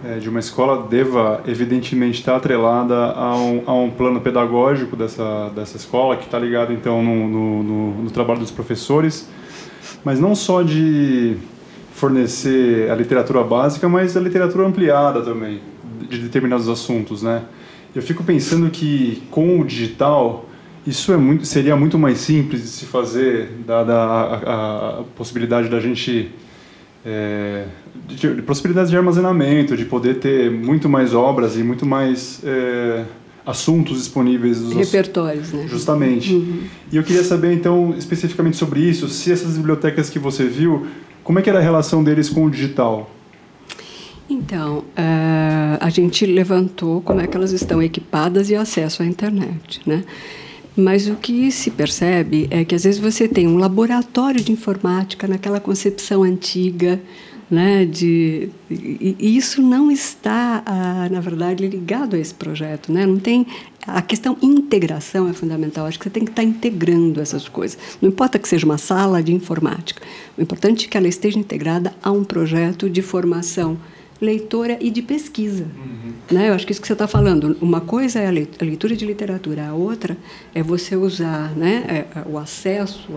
[0.04, 5.50] é, de uma escola deva, evidentemente, estar atrelada a um, a um plano pedagógico dessa,
[5.54, 9.28] dessa escola, que está ligado, então, no, no, no, no trabalho dos professores,
[10.04, 11.36] mas não só de
[11.92, 15.60] fornecer a literatura básica, mas a literatura ampliada também,
[16.10, 17.44] de determinados assuntos, né?
[17.94, 20.48] Eu fico pensando que com o digital
[20.86, 25.68] isso é muito, seria muito mais simples de se fazer, dada a, a, a possibilidade
[25.68, 26.30] da gente.
[27.06, 27.66] É,
[28.06, 33.04] de, de, possibilidades de armazenamento, de poder ter muito mais obras e muito mais é,
[33.46, 34.60] assuntos disponíveis.
[34.60, 35.66] Dos Repertórios, né?
[35.68, 36.34] Justamente.
[36.34, 36.62] Uhum.
[36.90, 40.86] E eu queria saber, então, especificamente sobre isso, se essas bibliotecas que você viu,
[41.22, 43.10] como é que era a relação deles com o digital?
[44.28, 49.80] Então, uh, a gente levantou como é que elas estão equipadas e acesso à internet,
[49.86, 50.02] né?
[50.76, 55.28] Mas o que se percebe é que às vezes você tem um laboratório de informática
[55.28, 57.00] naquela concepção antiga,
[57.48, 62.90] né, de, e, e isso não está, ah, na verdade, ligado a esse projeto.
[62.90, 63.06] Né?
[63.06, 63.46] Não tem,
[63.86, 65.86] a questão integração é fundamental.
[65.86, 67.78] Acho que você tem que estar integrando essas coisas.
[68.00, 70.02] Não importa que seja uma sala de informática.
[70.36, 73.78] O importante é que ela esteja integrada a um projeto de formação
[74.24, 75.64] leitora e de pesquisa.
[75.64, 76.04] Uhum.
[76.30, 76.48] Né?
[76.48, 77.56] Eu acho que isso que você está falando.
[77.60, 80.16] Uma coisa é a leitura de literatura, a outra
[80.54, 83.10] é você usar né, é, é, o acesso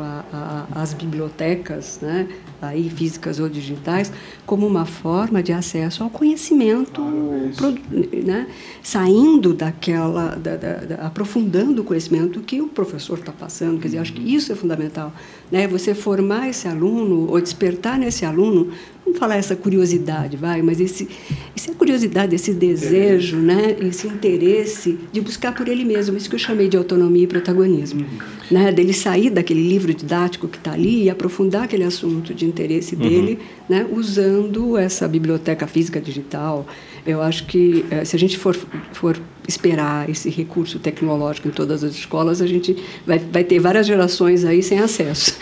[0.76, 2.28] às bibliotecas, né,
[2.62, 4.12] aí físicas ou digitais,
[4.46, 8.48] como uma forma de acesso ao conhecimento, ah, né,
[8.84, 13.80] saindo daquela, da, da, da, aprofundando o conhecimento que o professor está passando.
[13.80, 14.28] Quer dizer, acho que uhum.
[14.28, 15.14] isso é fundamental.
[15.50, 15.68] Né?
[15.68, 18.72] Você formar esse aluno ou despertar nesse aluno
[19.08, 21.08] vamos falar essa curiosidade, vai, mas esse,
[21.56, 26.40] essa curiosidade, esse desejo, né, esse interesse de buscar por ele mesmo, isso que eu
[26.40, 28.18] chamei de autonomia e protagonismo, uhum.
[28.52, 32.96] né, dele sair daquele livro didático que está ali e aprofundar aquele assunto de interesse
[32.96, 33.02] uhum.
[33.02, 33.40] dele,
[33.70, 36.66] né, usando essa biblioteca física digital,
[37.06, 38.56] eu acho que eh, se a gente for,
[38.92, 39.18] for
[39.48, 44.44] esperar esse recurso tecnológico em todas as escolas, a gente vai, vai ter várias gerações
[44.44, 45.38] aí sem acesso.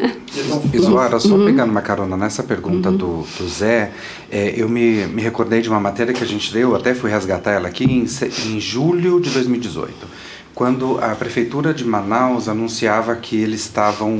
[0.72, 1.46] Isoara, só uhum.
[1.46, 2.96] pegando uma carona nessa pergunta uhum.
[2.96, 3.92] do, do Zé,
[4.30, 7.52] é, eu me, me recordei de uma matéria que a gente deu, até fui resgatar
[7.52, 10.27] ela aqui, em, em julho de 2018
[10.58, 14.18] quando a prefeitura de Manaus anunciava que eles estavam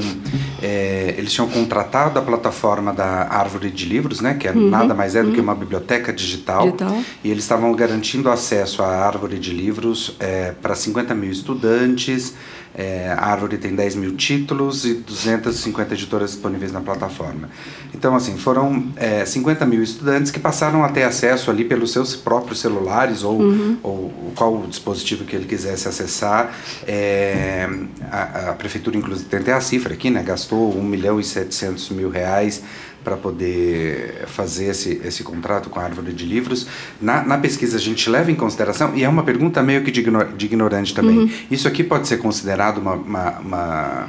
[0.63, 4.95] é, eles tinham contratado a plataforma da Árvore de Livros, né, que é, uhum, nada
[4.95, 5.35] mais é do uhum.
[5.35, 10.53] que uma biblioteca digital, digital, e eles estavam garantindo acesso à Árvore de Livros é,
[10.63, 12.35] para 50 mil estudantes
[12.79, 17.51] é, a Árvore tem 10 mil títulos e 250 editoras disponíveis na plataforma.
[17.93, 22.15] Então, assim, foram é, 50 mil estudantes que passaram a ter acesso ali pelos seus
[22.15, 23.79] próprios celulares ou, uhum.
[23.83, 26.55] ou qual o dispositivo que ele quisesse acessar.
[26.87, 27.69] É,
[28.13, 30.23] a, a, prefeitura, inclusive, tem até a cifra aqui, né?
[30.23, 32.63] Gastou 1 milhão e 700 mil reais
[33.09, 36.67] para poder fazer esse, esse contrato com a árvore de livros.
[37.01, 40.01] Na, na pesquisa a gente leva em consideração, e é uma pergunta meio que de,
[40.01, 41.31] ignor, de ignorante também, uhum.
[41.51, 44.09] isso aqui pode ser considerado uma, uma, uma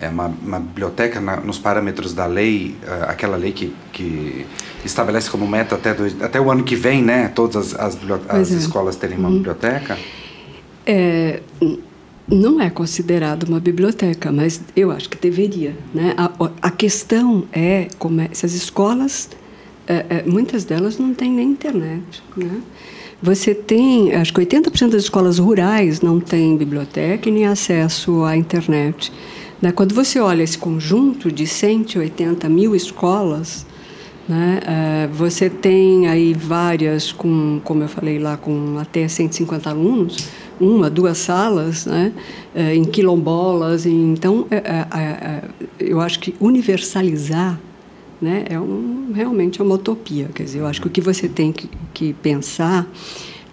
[0.00, 4.44] é uma, uma, biblioteca na, nos parâmetros da lei, uh, aquela lei que, que
[4.84, 8.50] estabelece como meta até, do, até o ano que vem, né, todas as, as, as
[8.50, 8.56] é.
[8.56, 9.36] escolas terem uma uhum.
[9.36, 9.96] biblioteca?
[10.84, 11.40] É,
[12.28, 15.76] não é considerado uma biblioteca, mas eu acho que deveria.
[15.92, 16.14] Né?
[16.16, 16.30] A,
[16.62, 19.28] a questão é, como é se as escolas,
[19.86, 22.22] é, é, muitas delas não têm nem internet.
[22.36, 22.60] Né?
[23.22, 28.36] Você tem, acho que 80% das escolas rurais não têm biblioteca e nem acesso à
[28.36, 29.12] internet.
[29.60, 29.72] Né?
[29.72, 33.66] Quando você olha esse conjunto de 180 mil escolas,
[34.28, 34.60] né?
[34.66, 40.28] É, você tem aí várias com, como eu falei lá, com até 150 alunos,
[40.60, 42.12] uma, duas salas, né?
[42.54, 43.86] É, em quilombolas.
[43.86, 45.42] Em, então, é, é, é,
[45.78, 47.58] eu acho que universalizar
[48.20, 48.44] né?
[48.48, 50.30] é um, realmente é uma utopia.
[50.34, 52.86] Quer dizer, eu acho que o que você tem que, que pensar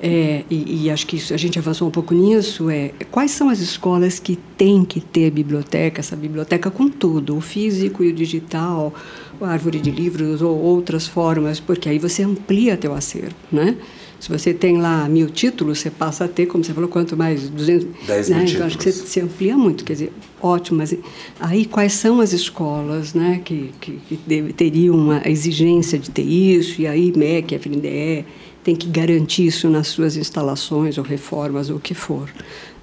[0.04, 3.50] é, e, e, acho que isso, a gente avançou um pouco nisso, é quais são
[3.50, 8.14] as escolas que têm que ter biblioteca, essa biblioteca com tudo, o físico e o
[8.14, 8.92] digital,
[9.40, 13.78] a árvore de livros ou outras formas, porque aí você amplia teu acervo, né?
[14.20, 17.50] Se você tem lá mil títulos, você passa a ter, como você falou, quanto mais?
[17.50, 18.38] 200, 10 né?
[18.38, 20.96] mil então, acho que você, você, amplia muito, quer dizer, ótimo, mas
[21.40, 26.82] aí quais são as escolas né, que, que, que teriam uma exigência de ter isso,
[26.82, 28.26] e aí MEC, FNDE,
[28.64, 32.30] tem que garantir isso nas suas instalações ou reformas ou o que for.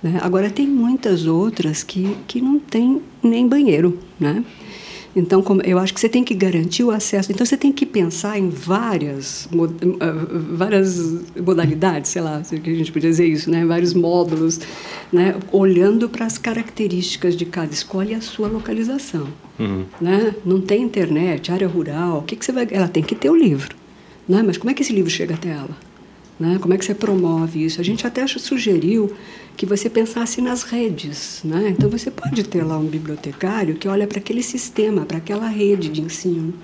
[0.02, 0.18] Né?
[0.22, 4.44] Agora, tem muitas outras que, que não tem nem banheiro, né?
[5.16, 7.32] Então, como, eu acho que você tem que garantir o acesso.
[7.32, 9.48] Então, você tem que pensar em várias,
[10.00, 13.64] ah, várias modalidades, sei lá, se a gente podia dizer isso, né?
[13.64, 14.60] vários módulos,
[15.12, 15.34] né?
[15.50, 19.26] olhando para as características de cada escola e a sua localização.
[19.58, 19.84] Uhum.
[20.00, 20.34] Né?
[20.44, 22.68] Não tem internet, área rural, o que, que você vai.
[22.70, 23.74] Ela tem que ter o livro.
[24.28, 24.42] Né?
[24.42, 25.76] Mas como é que esse livro chega até ela?
[26.38, 26.58] Né?
[26.60, 27.80] Como é que você promove isso?
[27.80, 29.12] A gente até sugeriu
[29.56, 31.40] que você pensasse nas redes.
[31.44, 31.70] Né?
[31.70, 35.88] Então, você pode ter lá um bibliotecário que olha para aquele sistema, para aquela rede
[35.88, 36.54] de ensino.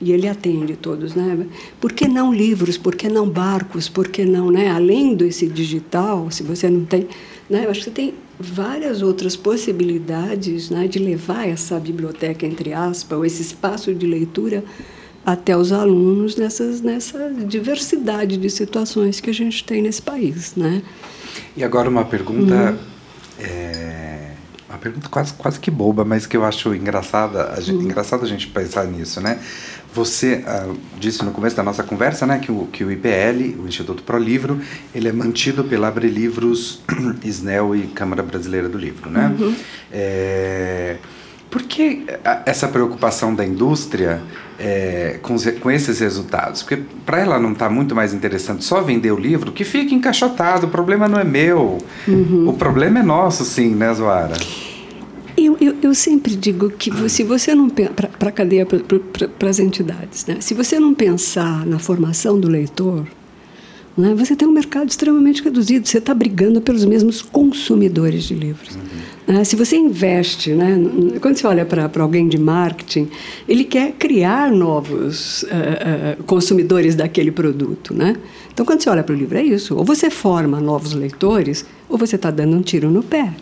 [0.00, 1.46] e ele atende todos, né?
[1.80, 2.76] Por que não livros?
[2.76, 3.88] Por que não barcos?
[3.88, 4.68] Por que não, né?
[4.68, 7.06] Além desse digital, se você não tem,
[7.48, 7.64] né?
[7.64, 13.16] Eu acho que você tem várias outras possibilidades, né, de levar essa biblioteca entre aspas,
[13.16, 14.64] ou esse espaço de leitura
[15.24, 20.82] até os alunos nessas nessa diversidade de situações que a gente tem nesse país, né?
[21.56, 22.76] E agora uma pergunta,
[23.38, 24.32] é,
[24.68, 28.28] uma pergunta quase, quase que boba, mas que eu acho engraçada, a gente, engraçado a
[28.28, 29.38] gente pensar nisso, né?
[29.94, 33.68] Você ah, disse no começo da nossa conversa, né, que o, que o IPL, o
[33.68, 34.60] Instituto Pro Livro,
[34.92, 36.82] ele é mantido pela Abre Livros,
[37.22, 39.32] Isnel e Câmara Brasileira do Livro, né?
[39.92, 40.96] É,
[41.54, 42.02] por que
[42.44, 44.20] essa preocupação da indústria
[44.58, 46.62] é, com, os- com esses resultados?
[46.64, 50.66] Porque para ela não está muito mais interessante só vender o livro, que fique encaixotado,
[50.66, 51.78] o problema não é meu.
[52.48, 54.34] O problema é nosso, sim, né, Zoara?
[55.36, 60.26] Eu, eu, eu sempre digo que se você não para a cadeia para as entidades,
[60.26, 60.38] né?
[60.40, 63.04] se você não pensar na formação do leitor,
[63.96, 64.12] né?
[64.16, 65.86] você tem um mercado extremamente reduzido.
[65.86, 68.76] Você está brigando pelos mesmos consumidores de livros.
[69.26, 69.42] Né?
[69.44, 70.76] Se você investe, né?
[71.20, 73.08] quando você olha para alguém de marketing,
[73.48, 77.94] ele quer criar novos eh, eh, consumidores daquele produto.
[77.94, 78.16] Né?
[78.52, 79.76] Então, quando você olha para o livro, é isso.
[79.76, 83.32] Ou você forma novos leitores, ou você está dando um tiro no pé.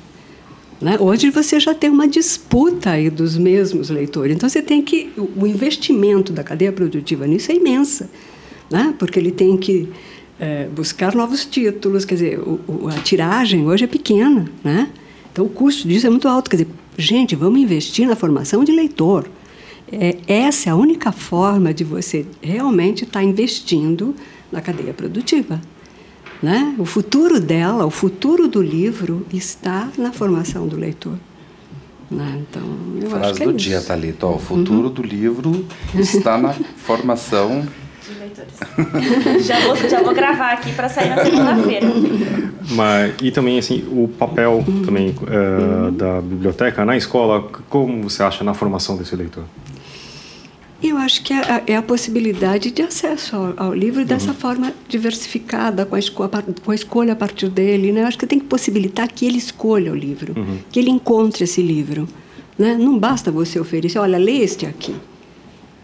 [0.81, 0.97] Né?
[0.99, 4.35] Hoje você já tem uma disputa aí dos mesmos leitores.
[4.35, 5.11] Então você tem que.
[5.37, 8.11] O investimento da cadeia produtiva nisso é imensa.
[8.71, 8.95] Né?
[8.99, 9.89] Porque ele tem que
[10.41, 14.45] eh, buscar novos títulos, quer dizer, o- o- a tiragem hoje é pequena.
[14.65, 14.89] Né?
[15.33, 16.51] Então o custo disso é muito alto.
[16.51, 19.29] Quer dizer, gente, vamos investir na formação de leitor.
[19.91, 24.15] É, essa é a única forma de você realmente estar investindo
[24.51, 25.61] na cadeia produtiva.
[26.43, 26.75] Né?
[26.79, 31.17] O futuro dela, o futuro do livro está na formação do leitor.
[32.11, 32.43] Né?
[32.43, 32.63] Então,
[33.01, 33.59] eu acho Frase que é do isso.
[33.59, 34.27] dia, Thalita.
[34.27, 35.65] Ó, o futuro do livro
[35.95, 37.67] está na formação.
[38.09, 38.55] De leitores.
[39.47, 41.87] já, vou, já vou gravar aqui para sair na segunda-feira.
[42.71, 48.43] Mas, e também, assim, o papel também eh, da biblioteca na escola, como você acha
[48.45, 49.45] na formação desse leitor?
[50.83, 54.73] Eu acho que é a, é a possibilidade de acesso ao, ao livro dessa forma
[54.89, 56.29] diversificada, com a, esco-
[56.65, 57.93] com a escolha a partir dele.
[57.93, 58.03] Né?
[58.03, 60.35] Eu acho que tem que possibilitar que ele escolha o livro,
[60.73, 62.09] que ele encontre esse livro.
[62.59, 62.75] Né?
[62.79, 64.93] Não basta você oferecer, olha, lê este aqui.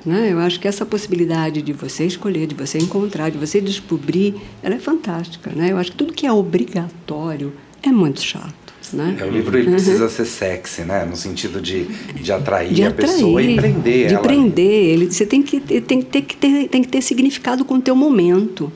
[0.05, 0.33] Né?
[0.33, 4.75] Eu acho que essa possibilidade de você escolher, de você encontrar, de você descobrir, ela
[4.75, 5.51] é fantástica.
[5.55, 5.73] Né?
[5.73, 8.69] Eu acho que tudo que é obrigatório é muito chato.
[8.93, 9.19] Né?
[9.21, 11.05] É, o livro ele precisa ser sexy, né?
[11.05, 11.85] No sentido de,
[12.15, 14.23] de atrair de a pessoa e prender de ela.
[14.23, 17.75] prender ele você tem que tem que ter, que ter tem que ter significado com
[17.75, 18.73] o teu momento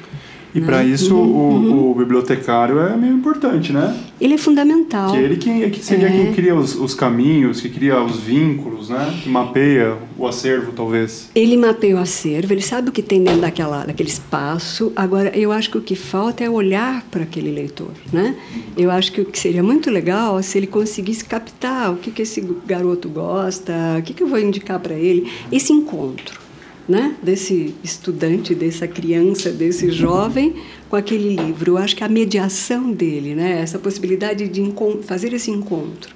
[0.55, 3.97] E para isso o, o bibliotecário é meio importante, né?
[4.23, 5.11] ele é fundamental.
[5.11, 9.19] Que ele quem, que seria quem cria os, os caminhos, que cria os vínculos, né?
[9.21, 11.29] Que mapeia o acervo, talvez.
[11.35, 14.93] ele mapeia o acervo ele sabe o que tem dentro daquela daquele espaço.
[14.95, 18.37] Agora eu acho que o que falta é olhar para aquele leitor né?
[18.77, 22.23] Eu acho que o que seria muito legal se ele conseguisse captar o que que
[22.23, 26.42] esse garoto gosta o que que eu vou indicar para ele esse encontro
[26.93, 30.57] né, desse estudante, dessa criança, desse jovem
[30.91, 31.73] com aquele livro.
[31.73, 34.63] Eu acho que a mediação dele, né, essa possibilidade de
[35.05, 36.15] fazer esse encontro,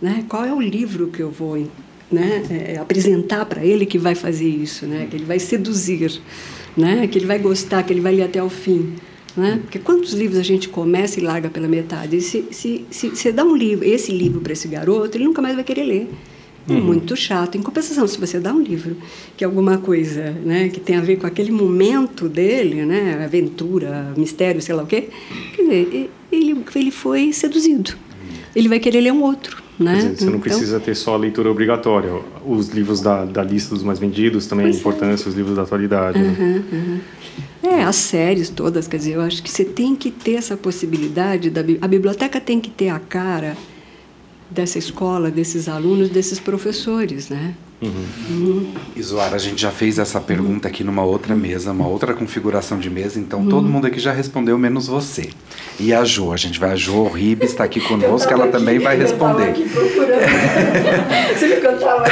[0.00, 1.58] né, qual é o livro que eu vou
[2.10, 6.18] né, é, apresentar para ele que vai fazer isso, né, que ele vai seduzir,
[6.74, 8.94] né, que ele vai gostar, que ele vai ler até o fim.
[9.36, 9.58] Né?
[9.60, 12.16] Porque quantos livros a gente começa e larga pela metade?
[12.16, 15.42] E se, se, se você dá um livro, esse livro para esse garoto, ele nunca
[15.42, 16.08] mais vai querer ler.
[16.68, 17.56] É muito chato.
[17.56, 18.96] Em compensação, se você dá um livro
[19.36, 24.12] que é alguma coisa né, que tem a ver com aquele momento dele, né, aventura,
[24.16, 25.08] mistério, sei lá o quê,
[25.54, 27.92] quer dizer, ele, ele foi seduzido.
[28.54, 29.62] Ele vai querer ler um outro.
[29.78, 29.94] Né?
[29.96, 32.10] Dizer, você não Então, precisa ter só a leitura obrigatória.
[32.46, 34.80] Os livros da, da lista dos mais vendidos também é Pois é.
[34.80, 36.18] importância, os livros da atualidade.
[36.18, 37.00] né?
[37.62, 41.50] É, as séries todas, quer dizer, eu acho que você tem que ter essa possibilidade,
[41.50, 43.56] da, a biblioteca tem que ter a cara
[44.50, 47.54] dessa escola, desses alunos, desses professores, né?
[48.96, 52.78] E Zoara, a gente já fez essa pergunta aqui numa outra mesa, uma outra configuração
[52.78, 53.48] de mesa, então Uhum.
[53.50, 55.28] todo mundo aqui já respondeu, menos você.
[55.78, 58.96] E a Jo, a gente vai, a Jo Ribes está aqui conosco, ela também vai
[58.96, 59.52] responder.
[61.36, 62.04] Você viu que eu tava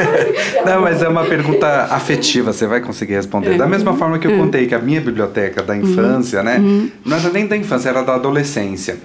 [0.64, 3.58] Não, mas é uma pergunta afetiva, você vai conseguir responder.
[3.58, 6.58] Da mesma forma que eu contei que a minha biblioteca da infância, né?
[7.04, 8.96] Não era nem da infância, era da adolescência.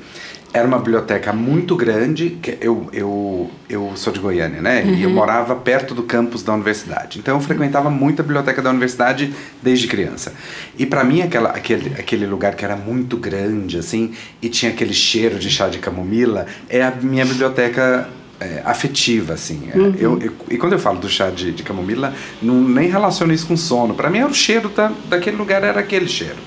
[0.58, 4.86] Era uma biblioteca muito grande, que eu, eu, eu sou de Goiânia, né?
[4.86, 7.20] E eu morava perto do campus da universidade.
[7.20, 10.34] Então eu frequentava muito a biblioteca da universidade desde criança.
[10.78, 14.94] E para mim aquela, aquele, aquele lugar que era muito grande, assim, e tinha aquele
[14.94, 18.08] cheiro de chá de camomila, é a minha biblioteca
[18.40, 19.70] é, afetiva, assim.
[19.74, 19.96] É, Uhum.
[20.00, 23.46] Eu, eu- e quando eu falo do chá de, de camomila, não nem relaciono isso
[23.46, 23.94] com sono.
[23.94, 26.38] Para mim, era o cheiro da, daquele lugar, era aquele cheiro.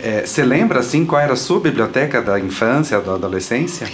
[0.00, 3.88] É, Você lembra, assim, qual era a sua biblioteca da infância, da adolescência?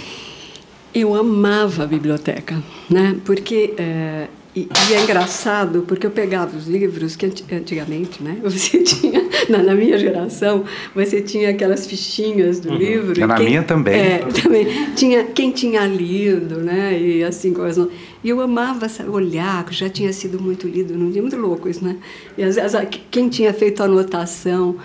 [0.93, 3.17] Eu amava a biblioteca, né?
[3.25, 8.37] Porque é, e, e é engraçado porque eu pegava os livros que anti- antigamente, né?
[8.43, 10.63] Você tinha na, na minha geração
[10.95, 13.19] você tinha aquelas fichinhas do livro.
[13.19, 13.93] e Na minha também.
[13.95, 16.97] É, também tinha quem tinha lido, né?
[16.97, 17.89] E assim coisas.
[18.23, 21.83] E eu amava olhar, que já tinha sido muito lido num dia muito louco isso,
[21.83, 21.97] né?
[22.37, 22.79] E às vezes
[23.11, 24.77] quem tinha feito anotação,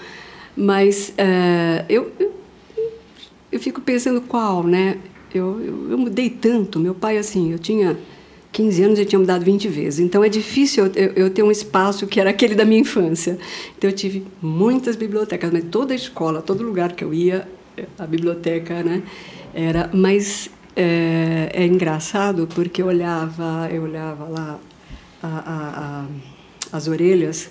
[0.56, 2.40] mas é, eu, eu
[3.52, 4.98] eu fico pensando qual, né?
[5.34, 6.78] Eu, eu, eu mudei tanto.
[6.78, 7.98] Meu pai, assim, eu tinha
[8.52, 10.00] 15 anos e tinha mudado 20 vezes.
[10.00, 13.38] Então é difícil eu, eu, ter um espaço que era aquele da minha infância.
[13.76, 17.48] Então eu tive muitas bibliotecas, mas toda escola, todo lugar que eu ia,
[17.98, 19.02] a biblioteca, né?
[19.52, 24.60] Era, mas é, é engraçado porque eu olhava, eu olhava lá
[25.22, 27.50] a, a, a, as orelhas.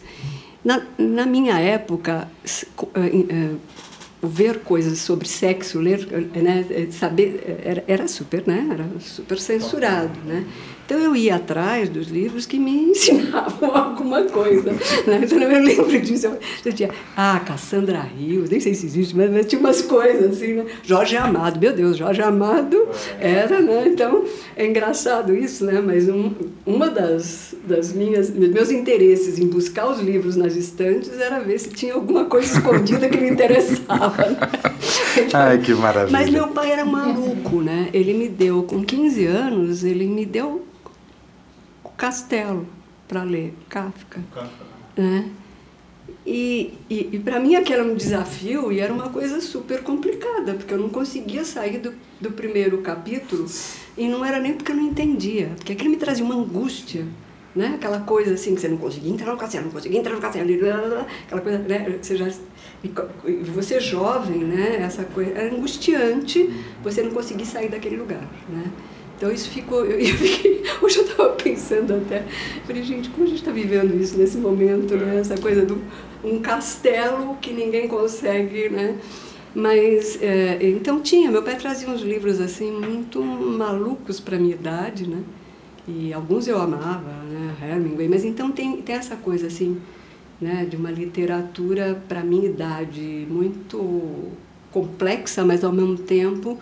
[0.70, 2.28] Na, na minha época,
[2.94, 3.56] eh, eh,
[4.22, 10.20] ver coisas sobre sexo, ler, eh, né, saber, era, era super, né, era super censurado,
[10.24, 10.46] né.
[10.90, 14.72] Então eu ia atrás dos livros que me ensinavam alguma coisa,
[15.06, 15.22] né.
[15.24, 19.30] Então eu lembro disso, eu, eu tinha, ah, Cassandra Rios, nem sei se existe, mas,
[19.30, 20.66] mas tinha umas coisas assim, né.
[20.82, 22.88] Jorge Amado, meu Deus, Jorge Amado
[23.20, 24.26] era, né, então
[24.58, 26.32] é engraçado isso, né, mas um,
[26.66, 31.70] uma das, das minhas, meus interesses em buscar os livros nas estantes era ver se
[31.70, 34.26] tinha alguma coisa escondida que me interessava.
[34.26, 34.38] né?
[35.34, 36.18] Ai, que maravilha.
[36.18, 37.90] Mas meu pai era maluco, né?
[37.94, 40.64] Ele me deu, com 15 anos, ele me deu
[42.00, 42.66] Castelo
[43.10, 44.22] para ler, Kafka.
[44.96, 45.30] Né?
[46.26, 50.54] E, e, e para mim aquilo era um desafio e era uma coisa super complicada,
[50.54, 53.46] porque eu não conseguia sair do, do primeiro capítulo
[53.98, 57.06] e não era nem porque eu não entendia, porque aquilo me trazia uma angústia,
[57.54, 57.74] né?
[57.76, 60.50] Aquela coisa assim que você não conseguia entrar no castelo, não conseguia entrar no castelo,
[61.26, 62.00] aquela coisa, né?
[62.02, 62.32] Você já
[63.54, 64.78] você jovem, né?
[64.84, 66.50] Essa coisa era angustiante,
[66.82, 68.72] você não conseguir sair daquele lugar, né?
[69.20, 69.86] Então isso ficou.
[69.86, 72.24] Eu, eu fiquei, hoje eu estava pensando até.
[72.66, 75.20] Falei, gente, como a gente está vivendo isso nesse momento, né?
[75.20, 75.80] Essa coisa do
[76.24, 78.98] um castelo que ninguém consegue, né?
[79.54, 85.06] Mas é, então tinha, meu pai trazia uns livros assim muito malucos para minha idade,
[85.06, 85.22] né?
[85.86, 87.56] E alguns eu amava, né?
[87.62, 89.82] Hemingway, mas então tem, tem essa coisa assim,
[90.40, 90.66] né?
[90.70, 94.30] De uma literatura para minha idade muito
[94.72, 96.58] complexa, mas ao mesmo tempo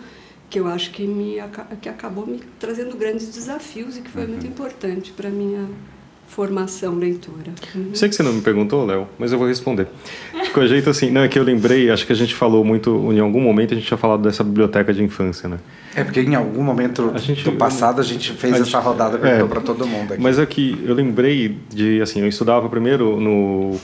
[0.50, 1.36] que eu acho que me
[1.80, 5.66] que acabou me trazendo grandes desafios e que foi muito importante para minha
[6.26, 7.52] formação leitora.
[7.74, 7.90] Uhum.
[7.94, 9.86] Sei que você não me perguntou, Léo, mas eu vou responder.
[10.32, 13.10] De qualquer jeito, assim, não, é que eu lembrei, acho que a gente falou muito,
[13.12, 15.58] em algum momento a gente tinha falado dessa biblioteca de infância, né?
[15.94, 18.74] É porque em algum momento A gente- do passado a gente fez a essa gente-
[18.82, 19.42] rodada é.
[19.42, 20.22] para todo mundo aqui.
[20.22, 23.76] Mas é que eu lembrei de, assim, eu estudava primeiro no.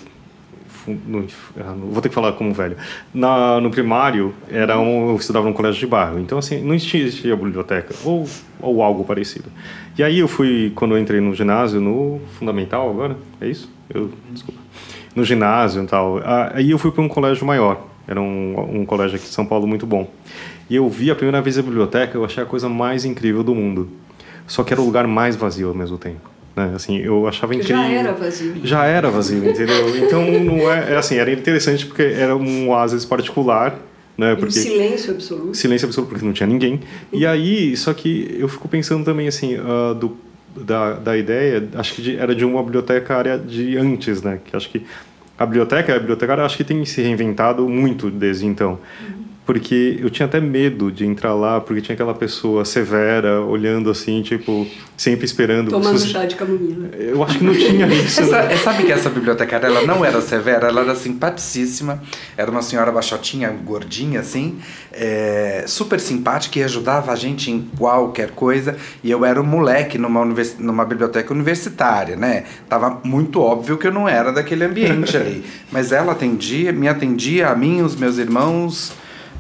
[0.89, 2.77] Ah, no- vou ter que falar como velho.
[3.13, 6.19] Na, no primário, era um, eu estudava num colégio de bairro.
[6.19, 8.27] Então, assim, não existia biblioteca, ou,
[8.61, 9.51] ou algo parecido.
[9.97, 13.71] E aí eu fui, quando eu entrei no ginásio, no fundamental agora, é isso?
[13.93, 14.61] Eu, desculpa.
[15.15, 16.21] No ginásio e tal.
[16.53, 17.87] Aí eu fui para um colégio maior.
[18.07, 20.11] Era um, um colégio aqui de São Paulo muito bom.
[20.69, 23.55] E eu vi a primeira vez a biblioteca, eu achei a coisa mais incrível do
[23.55, 23.89] mundo.
[24.47, 26.34] Só que era o lugar mais vazio ao mesmo tempo.
[26.57, 26.73] Né?
[26.75, 27.77] Assim, eu achava incrível.
[27.77, 28.55] Já era vazio.
[28.63, 29.97] Já era vazio, entendeu?
[29.99, 33.79] Então não é, é assim, era interessante porque era um oásis particular,
[34.17, 34.37] né?
[34.37, 35.57] Porque silêncio absoluto.
[35.57, 36.81] silêncio absoluto porque não tinha ninguém.
[37.13, 40.17] E aí, só que eu fico pensando também assim, ah, do
[40.57, 44.39] da, da ideia, acho que de- era de uma bibliotecária de antes, né?
[44.45, 44.87] Que acho que
[45.37, 48.79] a biblioteca, a bibliotecária, acho que tem se reinventado muito desde então.
[49.47, 54.23] Porque eu tinha até medo de entrar lá, porque tinha aquela pessoa severa, olhando assim,
[54.23, 54.67] tipo,
[54.97, 55.71] sempre esperando.
[55.71, 56.89] Tomando se- chá de camomila.
[56.99, 58.23] Eu acho que não tinha isso.
[58.23, 58.57] Essa, né?
[58.57, 62.03] sabe que essa bibliotecária ela não era severa, ela era simpaticíssima.
[62.39, 64.59] Era uma senhora baixotinha, gordinha assim,
[64.91, 68.77] é, super simpática e ajudava a gente em qualquer coisa.
[69.03, 72.45] E eu era um moleque numa, univers- numa biblioteca universitária, né?
[72.67, 75.45] Tava muito óbvio que eu não era daquele ambiente ali.
[75.71, 78.93] Mas ela atendia, me atendia a mim, os meus irmãos.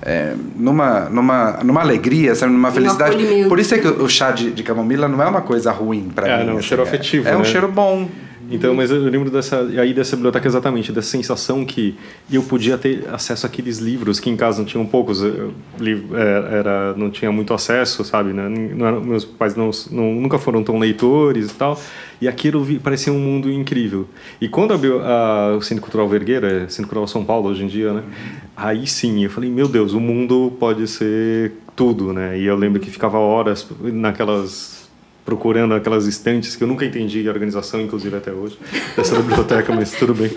[0.04, 2.52] É, numa, numa, numa alegria, sabe?
[2.52, 3.14] numa felicidade.
[3.16, 3.48] acolhimento.
[3.48, 6.28] Por isso é que o chá de, de camomila não é uma coisa ruim para
[6.28, 6.44] É, mim.
[6.46, 7.44] não, um assim, cheiro é- afetivo, É um né?
[7.44, 8.08] cheiro bom.
[8.50, 11.96] Então, mas eu lembro dessa aí dessa biblioteca exatamente dessa sensação que
[12.30, 17.10] eu podia ter acesso àqueles livros que em casa não tinham poucos, é, era não
[17.10, 18.34] tinha muito acesso, sabe?
[18.34, 18.46] Né?
[18.74, 21.80] Não era- meus pais não, não- nunca foram tão leitores e tal.
[22.20, 24.06] E aquilo vi- parecia um mundo incrível.
[24.40, 27.66] E quando abriu a, o Centro Cultural Vergueira, é Centro Cultural São Paulo hoje em
[27.66, 28.02] dia, né?
[28.56, 32.38] Aí sim, eu falei, meu Deus, o mundo pode ser tudo, né?
[32.38, 34.84] E eu lembro que ficava horas naquelas
[35.24, 38.58] procurando aquelas estantes que eu nunca entendi a organização, inclusive até hoje,
[38.94, 40.30] dessa biblioteca, mas tudo bem.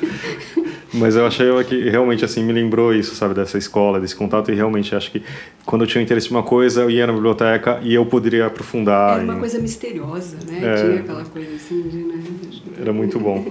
[0.98, 4.56] Mas eu achei que realmente assim me lembrou isso, sabe, dessa escola, desse contato e
[4.56, 5.22] realmente acho que
[5.66, 9.16] quando eu tinha interesse em uma coisa, eu ia na biblioteca e eu poderia aprofundar.
[9.18, 10.60] Era uma em- coisa misteriosa, né?
[10.62, 10.76] É.
[10.76, 12.24] Tinha aquela coisa assim de, né?
[12.82, 13.46] Era muito bom.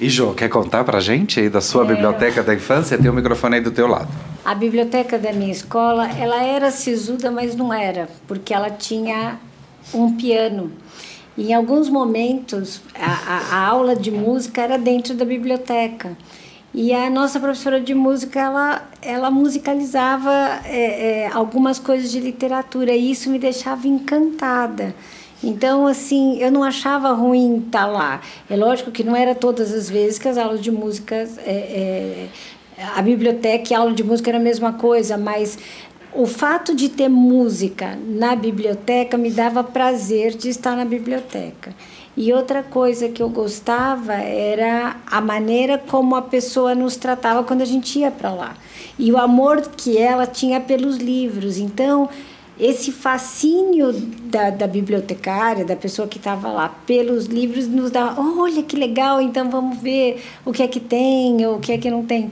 [0.00, 2.98] E Jô, quer contar pra gente aí da sua biblioteca da infância?
[2.98, 4.08] Tem o microfone aí do teu lado.
[4.44, 9.38] A biblioteca da minha escola, ela era sisuda, mas não era, porque ela tinha
[9.92, 10.70] um piano.
[11.36, 16.16] E em alguns momentos, a, a- a aula de música era dentro da biblioteca.
[16.74, 22.92] E a nossa professora de música, ela, ela musicalizava é, é, algumas coisas de literatura,
[22.92, 24.92] e isso me deixava encantada.
[25.42, 28.20] Então, assim, eu não achava ruim estar lá.
[28.50, 31.14] É lógico que não era todas as vezes que as aulas de música.
[31.14, 32.28] é, é,
[32.96, 35.56] a biblioteca e a aula de música era a mesma coisa, mas
[36.12, 41.74] o fato de ter música na biblioteca me dava prazer de estar na biblioteca.
[42.16, 47.62] E outra coisa que eu gostava era a maneira como a pessoa nos tratava quando
[47.62, 48.56] a gente ia para lá.
[48.98, 51.58] E o amor que ela tinha pelos livros.
[51.58, 52.08] Então,
[52.58, 58.62] esse fascínio da, da bibliotecária, da pessoa que estava lá pelos livros, nos dá, olha
[58.62, 61.90] que legal, então vamos ver o que é que tem, ou o que é que
[61.90, 62.30] não tem.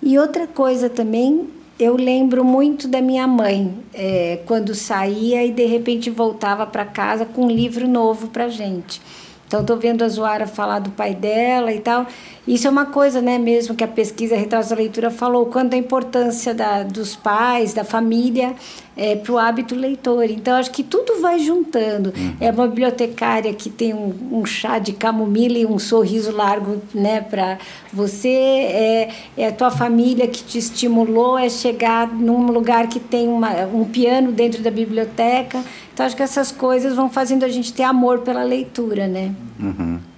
[0.00, 5.64] E outra coisa também, eu lembro muito da minha mãe, é, quando saía e de
[5.64, 9.00] repente voltava para casa com um livro novo para gente.
[9.46, 12.06] Então, estou vendo a Zoara falar do pai dela e tal.
[12.48, 15.76] Isso é uma coisa, né, mesmo que a pesquisa Retratos da Leitura falou, quanto a
[15.76, 18.54] importância da, dos pais, da família,
[18.96, 20.24] é, para o hábito leitor.
[20.30, 22.12] Então, acho que tudo vai juntando.
[22.40, 27.20] É uma bibliotecária que tem um, um chá de camomila e um sorriso largo né,
[27.20, 27.58] para
[27.92, 33.28] você, é, é a tua família que te estimulou, é chegar num lugar que tem
[33.28, 35.62] uma, um piano dentro da biblioteca.
[35.92, 39.32] Então, acho que essas coisas vão fazendo a gente ter amor pela leitura, né?
[39.60, 40.13] Uhum.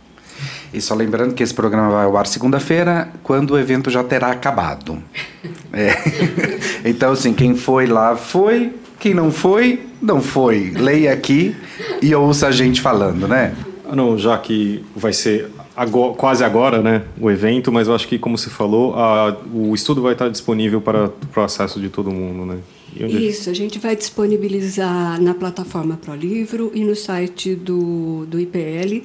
[0.73, 4.31] E só lembrando que esse programa vai ao ar segunda-feira, quando o evento já terá
[4.31, 4.99] acabado.
[5.73, 5.91] É.
[6.85, 10.71] Então, assim, quem foi lá foi, quem não foi, não foi.
[10.71, 11.57] Leia aqui
[12.01, 13.55] e ouça a gente falando, né?
[13.89, 18.07] Ah, Não, já que vai ser ago- quase agora, né, o evento, mas eu acho
[18.07, 22.09] que, como você falou, a- o estudo vai estar disponível para o acesso de todo
[22.11, 22.59] mundo, né?
[23.03, 29.03] Onde- Isso, a gente vai disponibilizar na plataforma ProLivro e no site do, do IPL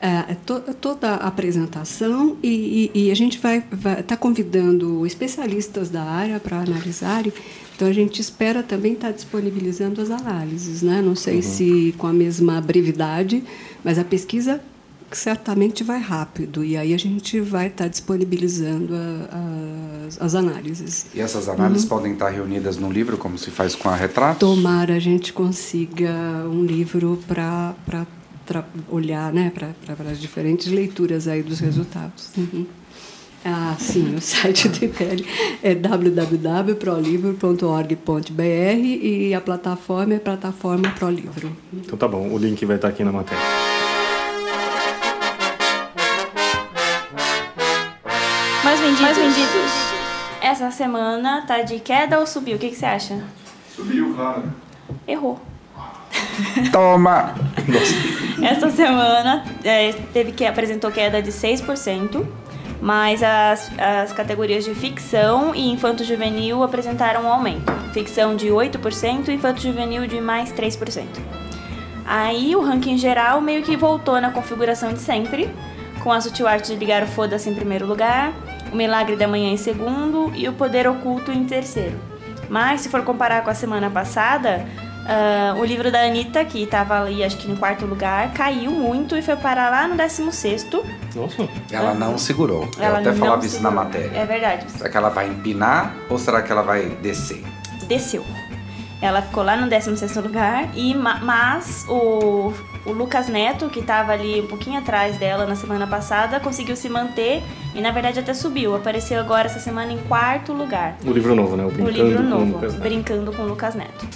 [0.00, 3.62] eh, to- toda a apresentação e, e- e a gente vai
[3.98, 7.32] estar convidando especialistas da área para analisarem.
[7.76, 10.82] Então, a gente espera também estar disponibilizando as análises.
[10.82, 11.00] Né?
[11.02, 13.42] Não sei se com a mesma brevidade,
[13.84, 14.60] mas a pesquisa
[15.12, 21.06] certamente vai rápido e aí a gente vai estar disponibilizando a- as, as análises.
[21.14, 24.38] E essas análises podem estar reunidas no livro, como se faz com a retratos?
[24.38, 26.12] Tomara a gente consiga
[26.48, 27.74] um livro para
[28.88, 32.32] olhar né, para as diferentes leituras aí dos resultados.
[32.36, 32.66] Uhum.
[33.44, 35.24] Ah, sim, o site do IPL
[35.62, 41.56] é www.prolivro.org.br e a plataforma é plataforma Prolivro.
[41.72, 43.42] Então tá bom, o link vai estar aqui na matéria.
[48.62, 49.00] Mais vendidos.
[49.00, 49.70] Mais vendidos.
[50.42, 52.56] Essa semana tá de queda ou subiu?
[52.56, 53.24] O que, que você acha?
[53.74, 54.44] Subiu, cara.
[55.08, 55.40] Errou.
[56.72, 57.34] Toma!
[58.42, 62.26] Essa semana é, teve que apresentou queda de 6%,
[62.80, 67.70] mas as, as categorias de ficção e infanto-juvenil apresentaram um aumento.
[67.92, 71.04] Ficção de 8% e infanto-juvenil de mais 3%.
[72.06, 75.48] Aí o ranking geral meio que voltou na configuração de sempre,
[76.02, 78.32] com a sutil arte de ligar o foda-se em primeiro lugar,
[78.72, 81.98] o milagre da manhã em segundo e o poder oculto em terceiro.
[82.48, 84.66] Mas se for comparar com a semana passada,
[85.12, 89.16] ah, o livro da Anitta, que estava ali acho que em quarto lugar, caiu muito
[89.16, 90.68] e foi parar lá no 16
[91.16, 92.68] Nossa, Ela não segurou.
[92.78, 94.16] Eu Ela até não falava isso na matéria.
[94.16, 94.70] É verdade.
[94.70, 97.44] Será que ela vai empinar ou será que ela vai descer?
[97.88, 98.24] Desceu.
[99.02, 102.52] Ela ficou lá no 16 lugar, e, ma- mas o,
[102.84, 106.86] o Lucas Neto, que estava ali um pouquinho atrás dela na semana passada, conseguiu se
[106.90, 107.42] manter
[107.74, 108.76] e na verdade até subiu.
[108.76, 110.96] Apareceu agora essa semana em quarto lugar.
[111.04, 111.64] o livro novo, né?
[111.64, 112.82] O O Brincando livro com novo, Lucas Neto.
[112.82, 114.06] Brincando com Lucas Neto.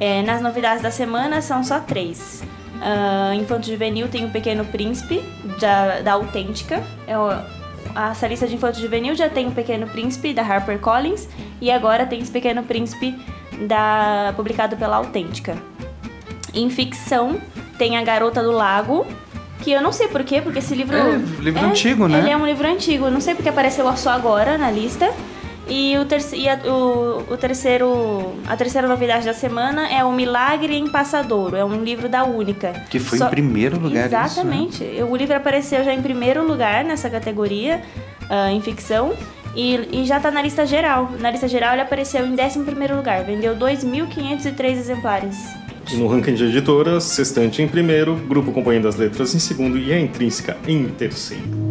[0.00, 2.42] É, nas novidades da semana são só três.
[2.82, 5.22] Ah, Infanto Juvenil tem o Pequeno Príncipe,
[5.60, 6.82] da, da Autêntica.
[7.06, 7.30] É o-
[8.10, 11.28] essa lista de Infanto Juvenil já tem o Pequeno Príncipe, da HarperCollins.
[11.60, 13.14] E agora tem esse Pequeno Príncipe
[13.66, 15.56] da, publicado pela Autêntica.
[16.52, 17.40] Em ficção,
[17.78, 19.06] tem A Garota do Lago,
[19.62, 20.96] que eu não sei porquê, porque esse livro...
[20.96, 22.18] É, livro antigo, né?
[22.18, 25.10] Ele é um livro antigo, eu não sei porque apareceu só agora na lista.
[25.68, 30.12] E, o, terce- e a, o, o terceiro, a terceira novidade da semana é O
[30.12, 31.56] Milagre em Passadouro.
[31.56, 32.72] É um livro da Única.
[32.90, 34.24] Que foi Só- em primeiro lugar isso, né?
[34.26, 34.84] Exatamente.
[35.08, 37.80] O livro apareceu já em primeiro lugar nessa categoria,
[38.28, 39.14] ah, em ficção.
[39.56, 41.10] E, e já tá na lista geral.
[41.20, 43.24] Na lista geral ele apareceu em 11 primeiro lugar.
[43.24, 45.36] Vendeu 2.503 exemplares.
[45.92, 49.92] E no ranking de editoras, Sextante em primeiro, Grupo Companhia das Letras em segundo e
[49.92, 51.63] a Intrínseca em terceiro.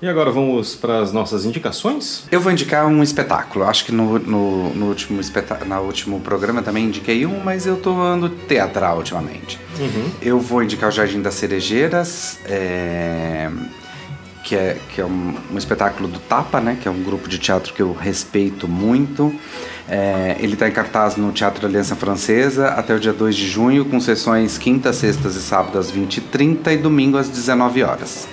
[0.00, 2.24] E agora vamos para as nossas indicações?
[2.30, 3.64] Eu vou indicar um espetáculo.
[3.64, 8.00] Acho que no, no, no último no último programa também indiquei um, mas eu tô
[8.00, 9.58] ando teatral ultimamente.
[10.20, 13.50] Eu vou indicar o Jardim das Cerejeiras, é,
[14.44, 16.78] que é, que é um, um espetáculo do Tapa, né?
[16.80, 19.34] Que é um grupo de teatro que eu respeito muito.
[19.88, 23.84] É, ele está em cartaz no Teatro Aliança Francesa até o dia 2 de junho,
[23.84, 28.26] com sessões quintas, sextas e sábados às 20h30 e domingo às 19 horas.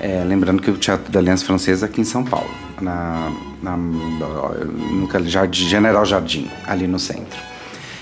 [0.00, 3.32] É, lembrando que o Teatro da Aliança Francesa é aqui em São Paulo, na,
[3.62, 7.38] na, no Jardim, General Jardim, ali no centro.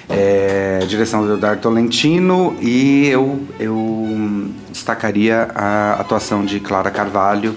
[0.09, 7.57] É, direção do Eduardo Tolentino e eu, eu destacaria a atuação de Clara Carvalho,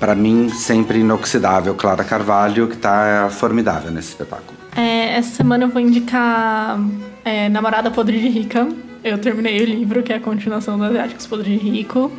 [0.00, 4.56] para mim sempre inoxidável Clara Carvalho, que está formidável nesse espetáculo.
[4.74, 6.80] É, essa semana eu vou indicar
[7.24, 8.66] é, Namorada Podre de Rica.
[9.04, 12.10] Eu terminei o livro, que é a continuação do Asiáticos Podre de Rico.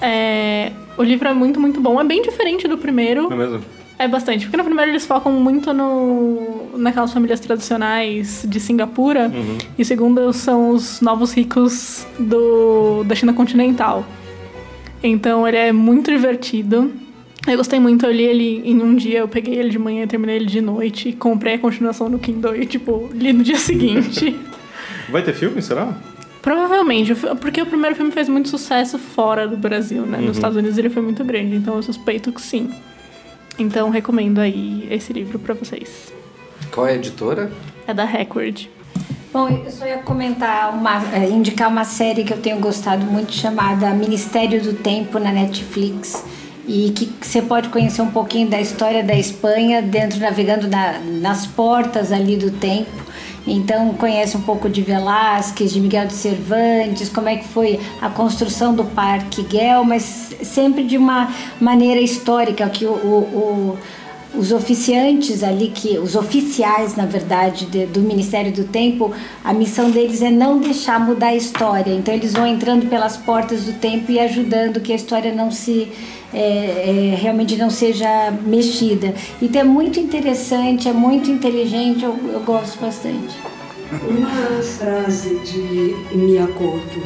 [0.00, 2.00] É, o livro é muito, muito bom.
[2.00, 3.24] É bem diferente do primeiro.
[3.24, 3.60] Não é mesmo?
[3.98, 9.30] É bastante, porque no primeiro eles focam muito no, naquelas famílias tradicionais de Singapura,
[9.78, 14.04] e segundo são os novos ricos do, da China continental.
[15.02, 16.92] Então ele é muito divertido.
[17.46, 20.06] Eu gostei muito, eu li ele em um dia, eu peguei ele de manhã e
[20.06, 24.36] terminei ele de noite, comprei a continuação no Kindle e, tipo, li no dia seguinte.
[25.10, 25.96] Vai ter filme, será?
[26.42, 30.18] Provavelmente, porque o primeiro filme fez muito sucesso fora do Brasil, né?
[30.18, 32.68] Nos Estados Unidos ele foi muito grande, então eu suspeito que sim.
[33.58, 36.12] Então recomendo aí esse livro pra vocês.
[36.72, 37.52] Qual é a editora?
[37.86, 38.66] É da Record.
[39.32, 43.32] Bom, eu só ia comentar, uma, eh, indicar uma série que eu tenho gostado muito
[43.32, 46.24] chamada Ministério do Tempo na Netflix
[46.66, 51.46] e que você pode conhecer um pouquinho da história da Espanha dentro navegando na- nas
[51.46, 52.90] portas ali do tempo.
[53.46, 58.08] Então conhece um pouco de Velázquez, de Miguel de Cervantes, como é que foi a
[58.08, 61.28] construção do Parque Güell, mas sempre de uma
[61.60, 63.78] maneira histórica que o- o- o
[64.34, 69.12] os oficiantes ali que os oficiais na verdade de- do Ministério do Tempo
[69.44, 71.92] a missão deles é não deixar mudar a história.
[71.92, 75.88] Então eles vão entrando pelas portas do tempo e ajudando que a história não se
[76.32, 76.38] é,
[77.12, 78.08] é, realmente não seja
[78.46, 79.14] mexida.
[79.40, 83.36] Então é muito interessante é muito inteligente eu, eu gosto bastante.
[84.08, 87.02] Uma frase de Miyakoto: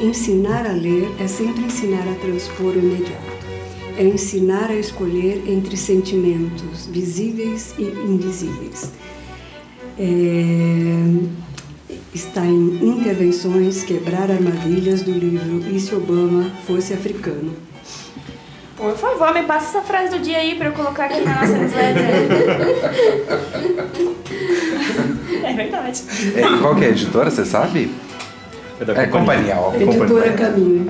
[0.00, 3.29] ensinar a ler é sempre ensinar a transpor o imediato.
[4.00, 8.92] É ensinar a escolher entre sentimentos visíveis e invisíveis.
[9.98, 17.54] É, está em Intervenções Quebrar Armadilhas do livro E se Obama fosse africano?
[18.74, 21.58] Por favor, me passa essa frase do dia aí pra eu colocar aqui na nossa
[21.58, 22.06] newsletter.
[25.44, 26.04] é verdade.
[26.36, 27.94] É, qual que é a editora, você sabe?
[28.80, 29.74] É da É companhia, ó.
[29.74, 30.86] Editora Caminho.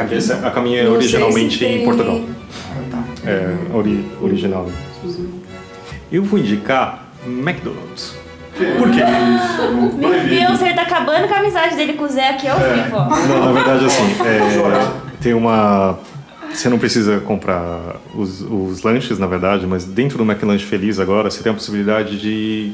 [0.00, 2.20] A, essa- a caminha é originalmente se em tem- Portugal.
[3.24, 4.68] É, ori- original.
[6.10, 8.14] Eu vou indicar McDonald's.
[8.78, 9.00] Por quê?
[9.96, 12.96] Meu Deus, ele tá acabando com a amizade dele com o Zé aqui ao vivo,
[12.96, 13.04] ó.
[13.26, 14.90] Não, na verdade, assim, é,
[15.20, 15.98] tem uma.
[16.52, 21.30] Você não precisa comprar os, os lanches, na verdade, mas dentro do McLanche Feliz agora
[21.30, 22.72] você tem a possibilidade de,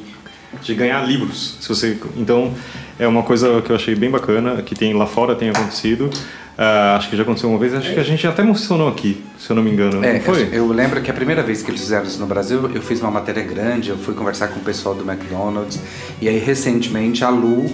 [0.63, 1.57] de ganhar livros.
[1.61, 2.55] Se você, então,
[2.99, 6.09] é uma coisa que eu achei bem bacana, que tem lá fora tem acontecido.
[6.59, 9.51] Ah, acho que já aconteceu uma vez, acho que a gente até mencionou aqui, se
[9.51, 10.03] eu não me engano.
[10.03, 10.49] É, foi?
[10.53, 13.11] eu lembro que a primeira vez que eles fizeram isso no Brasil, eu fiz uma
[13.11, 15.79] matéria grande, eu fui conversar com o pessoal do McDonald's,
[16.21, 17.67] e aí recentemente a Lu,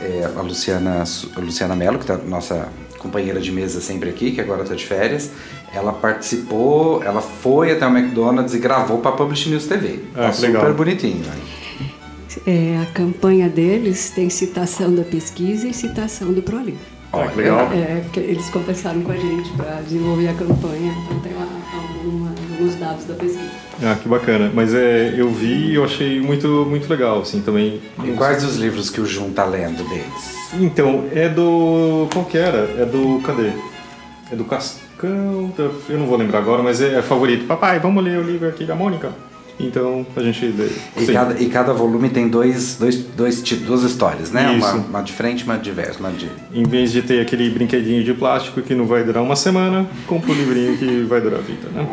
[0.00, 1.04] é, a Luciana,
[1.36, 2.68] a Luciana Mello, que tá nossa
[2.98, 5.30] companheira de mesa sempre aqui, que agora está de férias,
[5.72, 10.00] ela participou, ela foi até o McDonald's e gravou para a Publish News TV.
[10.16, 10.74] Ah, tá super legal.
[10.74, 11.24] bonitinho.
[11.24, 11.32] né?
[12.44, 16.95] É, a campanha deles tem citação da pesquisa e citação do ProLivro.
[17.24, 17.70] Ah, que legal.
[17.72, 22.34] É, porque eles conversaram com a gente para desenvolver a campanha, então tem lá alguma-
[22.52, 23.50] alguns dados da pesquisa.
[23.82, 24.50] Ah, que bacana.
[24.54, 27.80] Mas é, eu vi e eu achei muito, muito legal, assim, também.
[28.04, 30.36] E quais os livros que o Jun tá lendo deles?
[30.54, 32.08] Então, é do.
[32.12, 32.58] Qual que era?
[32.80, 33.20] É do.
[33.22, 33.50] Cadê?
[34.32, 35.52] É do Cascão.
[35.88, 37.46] Eu não vou lembrar agora, mas é, é favorito.
[37.46, 39.12] Papai, vamos ler o livro aqui da Mônica.
[39.58, 40.54] Então, a gente.
[40.96, 44.50] E cada, e cada volume tem dois, dois, dois, duas histórias, né?
[44.50, 45.98] Uma, uma de frente e uma de verso.
[45.98, 46.28] Uma de...
[46.52, 50.30] Em vez de ter aquele brinquedinho de plástico que não vai durar uma semana, compra
[50.30, 51.86] um livrinho que vai durar a vida, né?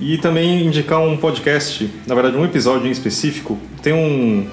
[0.00, 3.58] E também indicar um podcast, na verdade um episódio em específico.
[3.82, 4.46] Tem um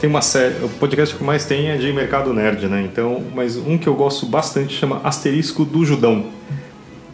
[0.00, 2.82] tem uma série, o podcast que mais tem é de mercado nerd, né?
[2.82, 6.26] Então, mas um que eu gosto bastante chama Asterisco do Judão.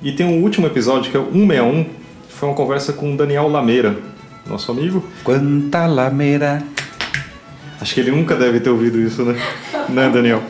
[0.02, 1.86] E tem um último episódio que é o 161,
[2.28, 3.96] foi uma conversa com o Daniel Lameira,
[4.46, 5.04] nosso amigo.
[5.24, 6.62] Quanta lameira.
[7.80, 9.36] Acho que ele nunca deve ter ouvido isso, né?
[9.90, 10.42] né, Daniel?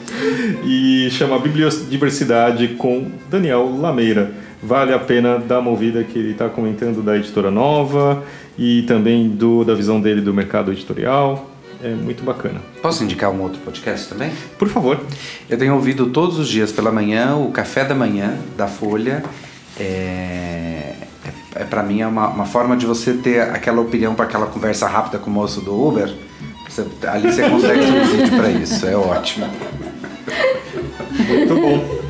[0.64, 4.30] E chama Bibliodiversidade com Daniel Lameira.
[4.62, 8.22] Vale a pena dar uma ouvida que ele está comentando da editora nova
[8.56, 11.50] e também do, da visão dele do mercado editorial.
[11.82, 12.60] É muito bacana.
[12.80, 14.30] Posso indicar um outro podcast também?
[14.56, 15.00] Por favor.
[15.50, 19.24] Eu tenho ouvido todos os dias pela manhã o Café da Manhã da Folha.
[19.80, 20.61] É,
[21.54, 24.86] é, para mim é uma, uma forma de você ter aquela opinião para aquela conversa
[24.86, 26.12] rápida com o moço do Uber.
[26.68, 29.46] Você- ali você consegue subsídio para isso, é ótimo.
[31.28, 32.02] Muito bom.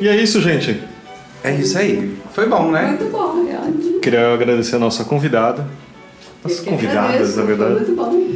[0.00, 0.82] E é isso, gente.
[1.42, 2.16] É isso aí.
[2.32, 2.86] Foi bom, né?
[2.98, 4.00] Muito bom, é ótimo.
[4.00, 5.66] Queria agradecer a nossa convidada.
[6.46, 7.74] Que convidadas, na foi verdade.
[7.86, 8.26] Muito bom.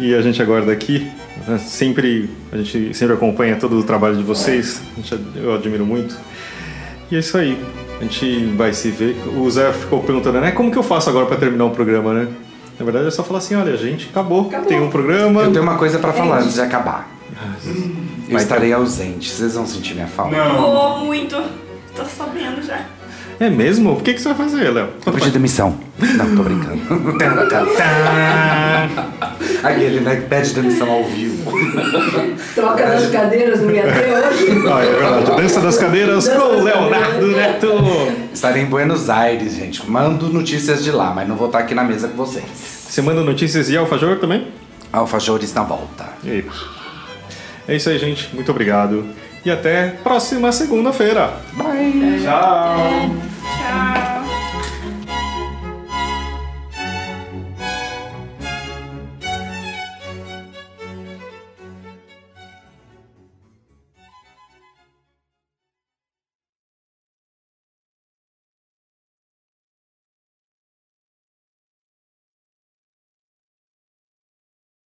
[0.00, 1.10] E a gente aguarda aqui.
[1.48, 4.80] né, Sempre, a gente sempre acompanha todo o trabalho de vocês.
[5.34, 6.16] Eu admiro muito.
[7.10, 7.58] E é isso aí.
[8.04, 9.16] A gente vai se ver.
[9.34, 10.50] O Zé ficou perguntando, né?
[10.50, 12.28] Como que eu faço agora para terminar o programa, né?
[12.78, 14.50] Na verdade é só falar assim, olha, gente, acabou.
[14.68, 15.42] Tem um programa.
[15.42, 17.08] Eu tenho uma coisa para falar antes de acabar.
[18.28, 19.30] Eu estarei ausente.
[19.30, 20.36] Vocês vão sentir minha falta.
[20.36, 21.42] Vou muito.
[21.96, 22.84] Tô sabendo já.
[23.40, 23.92] É mesmo?
[23.92, 24.88] O que, que você vai fazer, Léo?
[25.04, 25.76] Eu pedi demissão.
[25.98, 26.80] Não, tô brincando.
[29.62, 30.16] Aquele, né?
[30.16, 31.52] que Pede demissão ao vivo.
[32.54, 34.44] Troca das cadeiras não ia ter hoje.
[34.70, 35.42] Ah, é verdade.
[35.42, 37.68] Dança das cadeiras com o Leonardo Neto.
[38.32, 39.88] Estarei em Buenos Aires, gente.
[39.90, 42.44] Mando notícias de lá, mas não vou estar aqui na mesa com vocês.
[42.88, 44.48] Você manda notícias e alfajor também?
[44.92, 46.04] Alfajores na volta.
[46.24, 46.44] E-
[47.66, 48.28] É isso aí, gente.
[48.34, 49.04] Muito obrigado.
[49.44, 51.34] E até próxima segunda-feira.
[51.52, 52.20] Bye.
[52.22, 53.43] Tchau.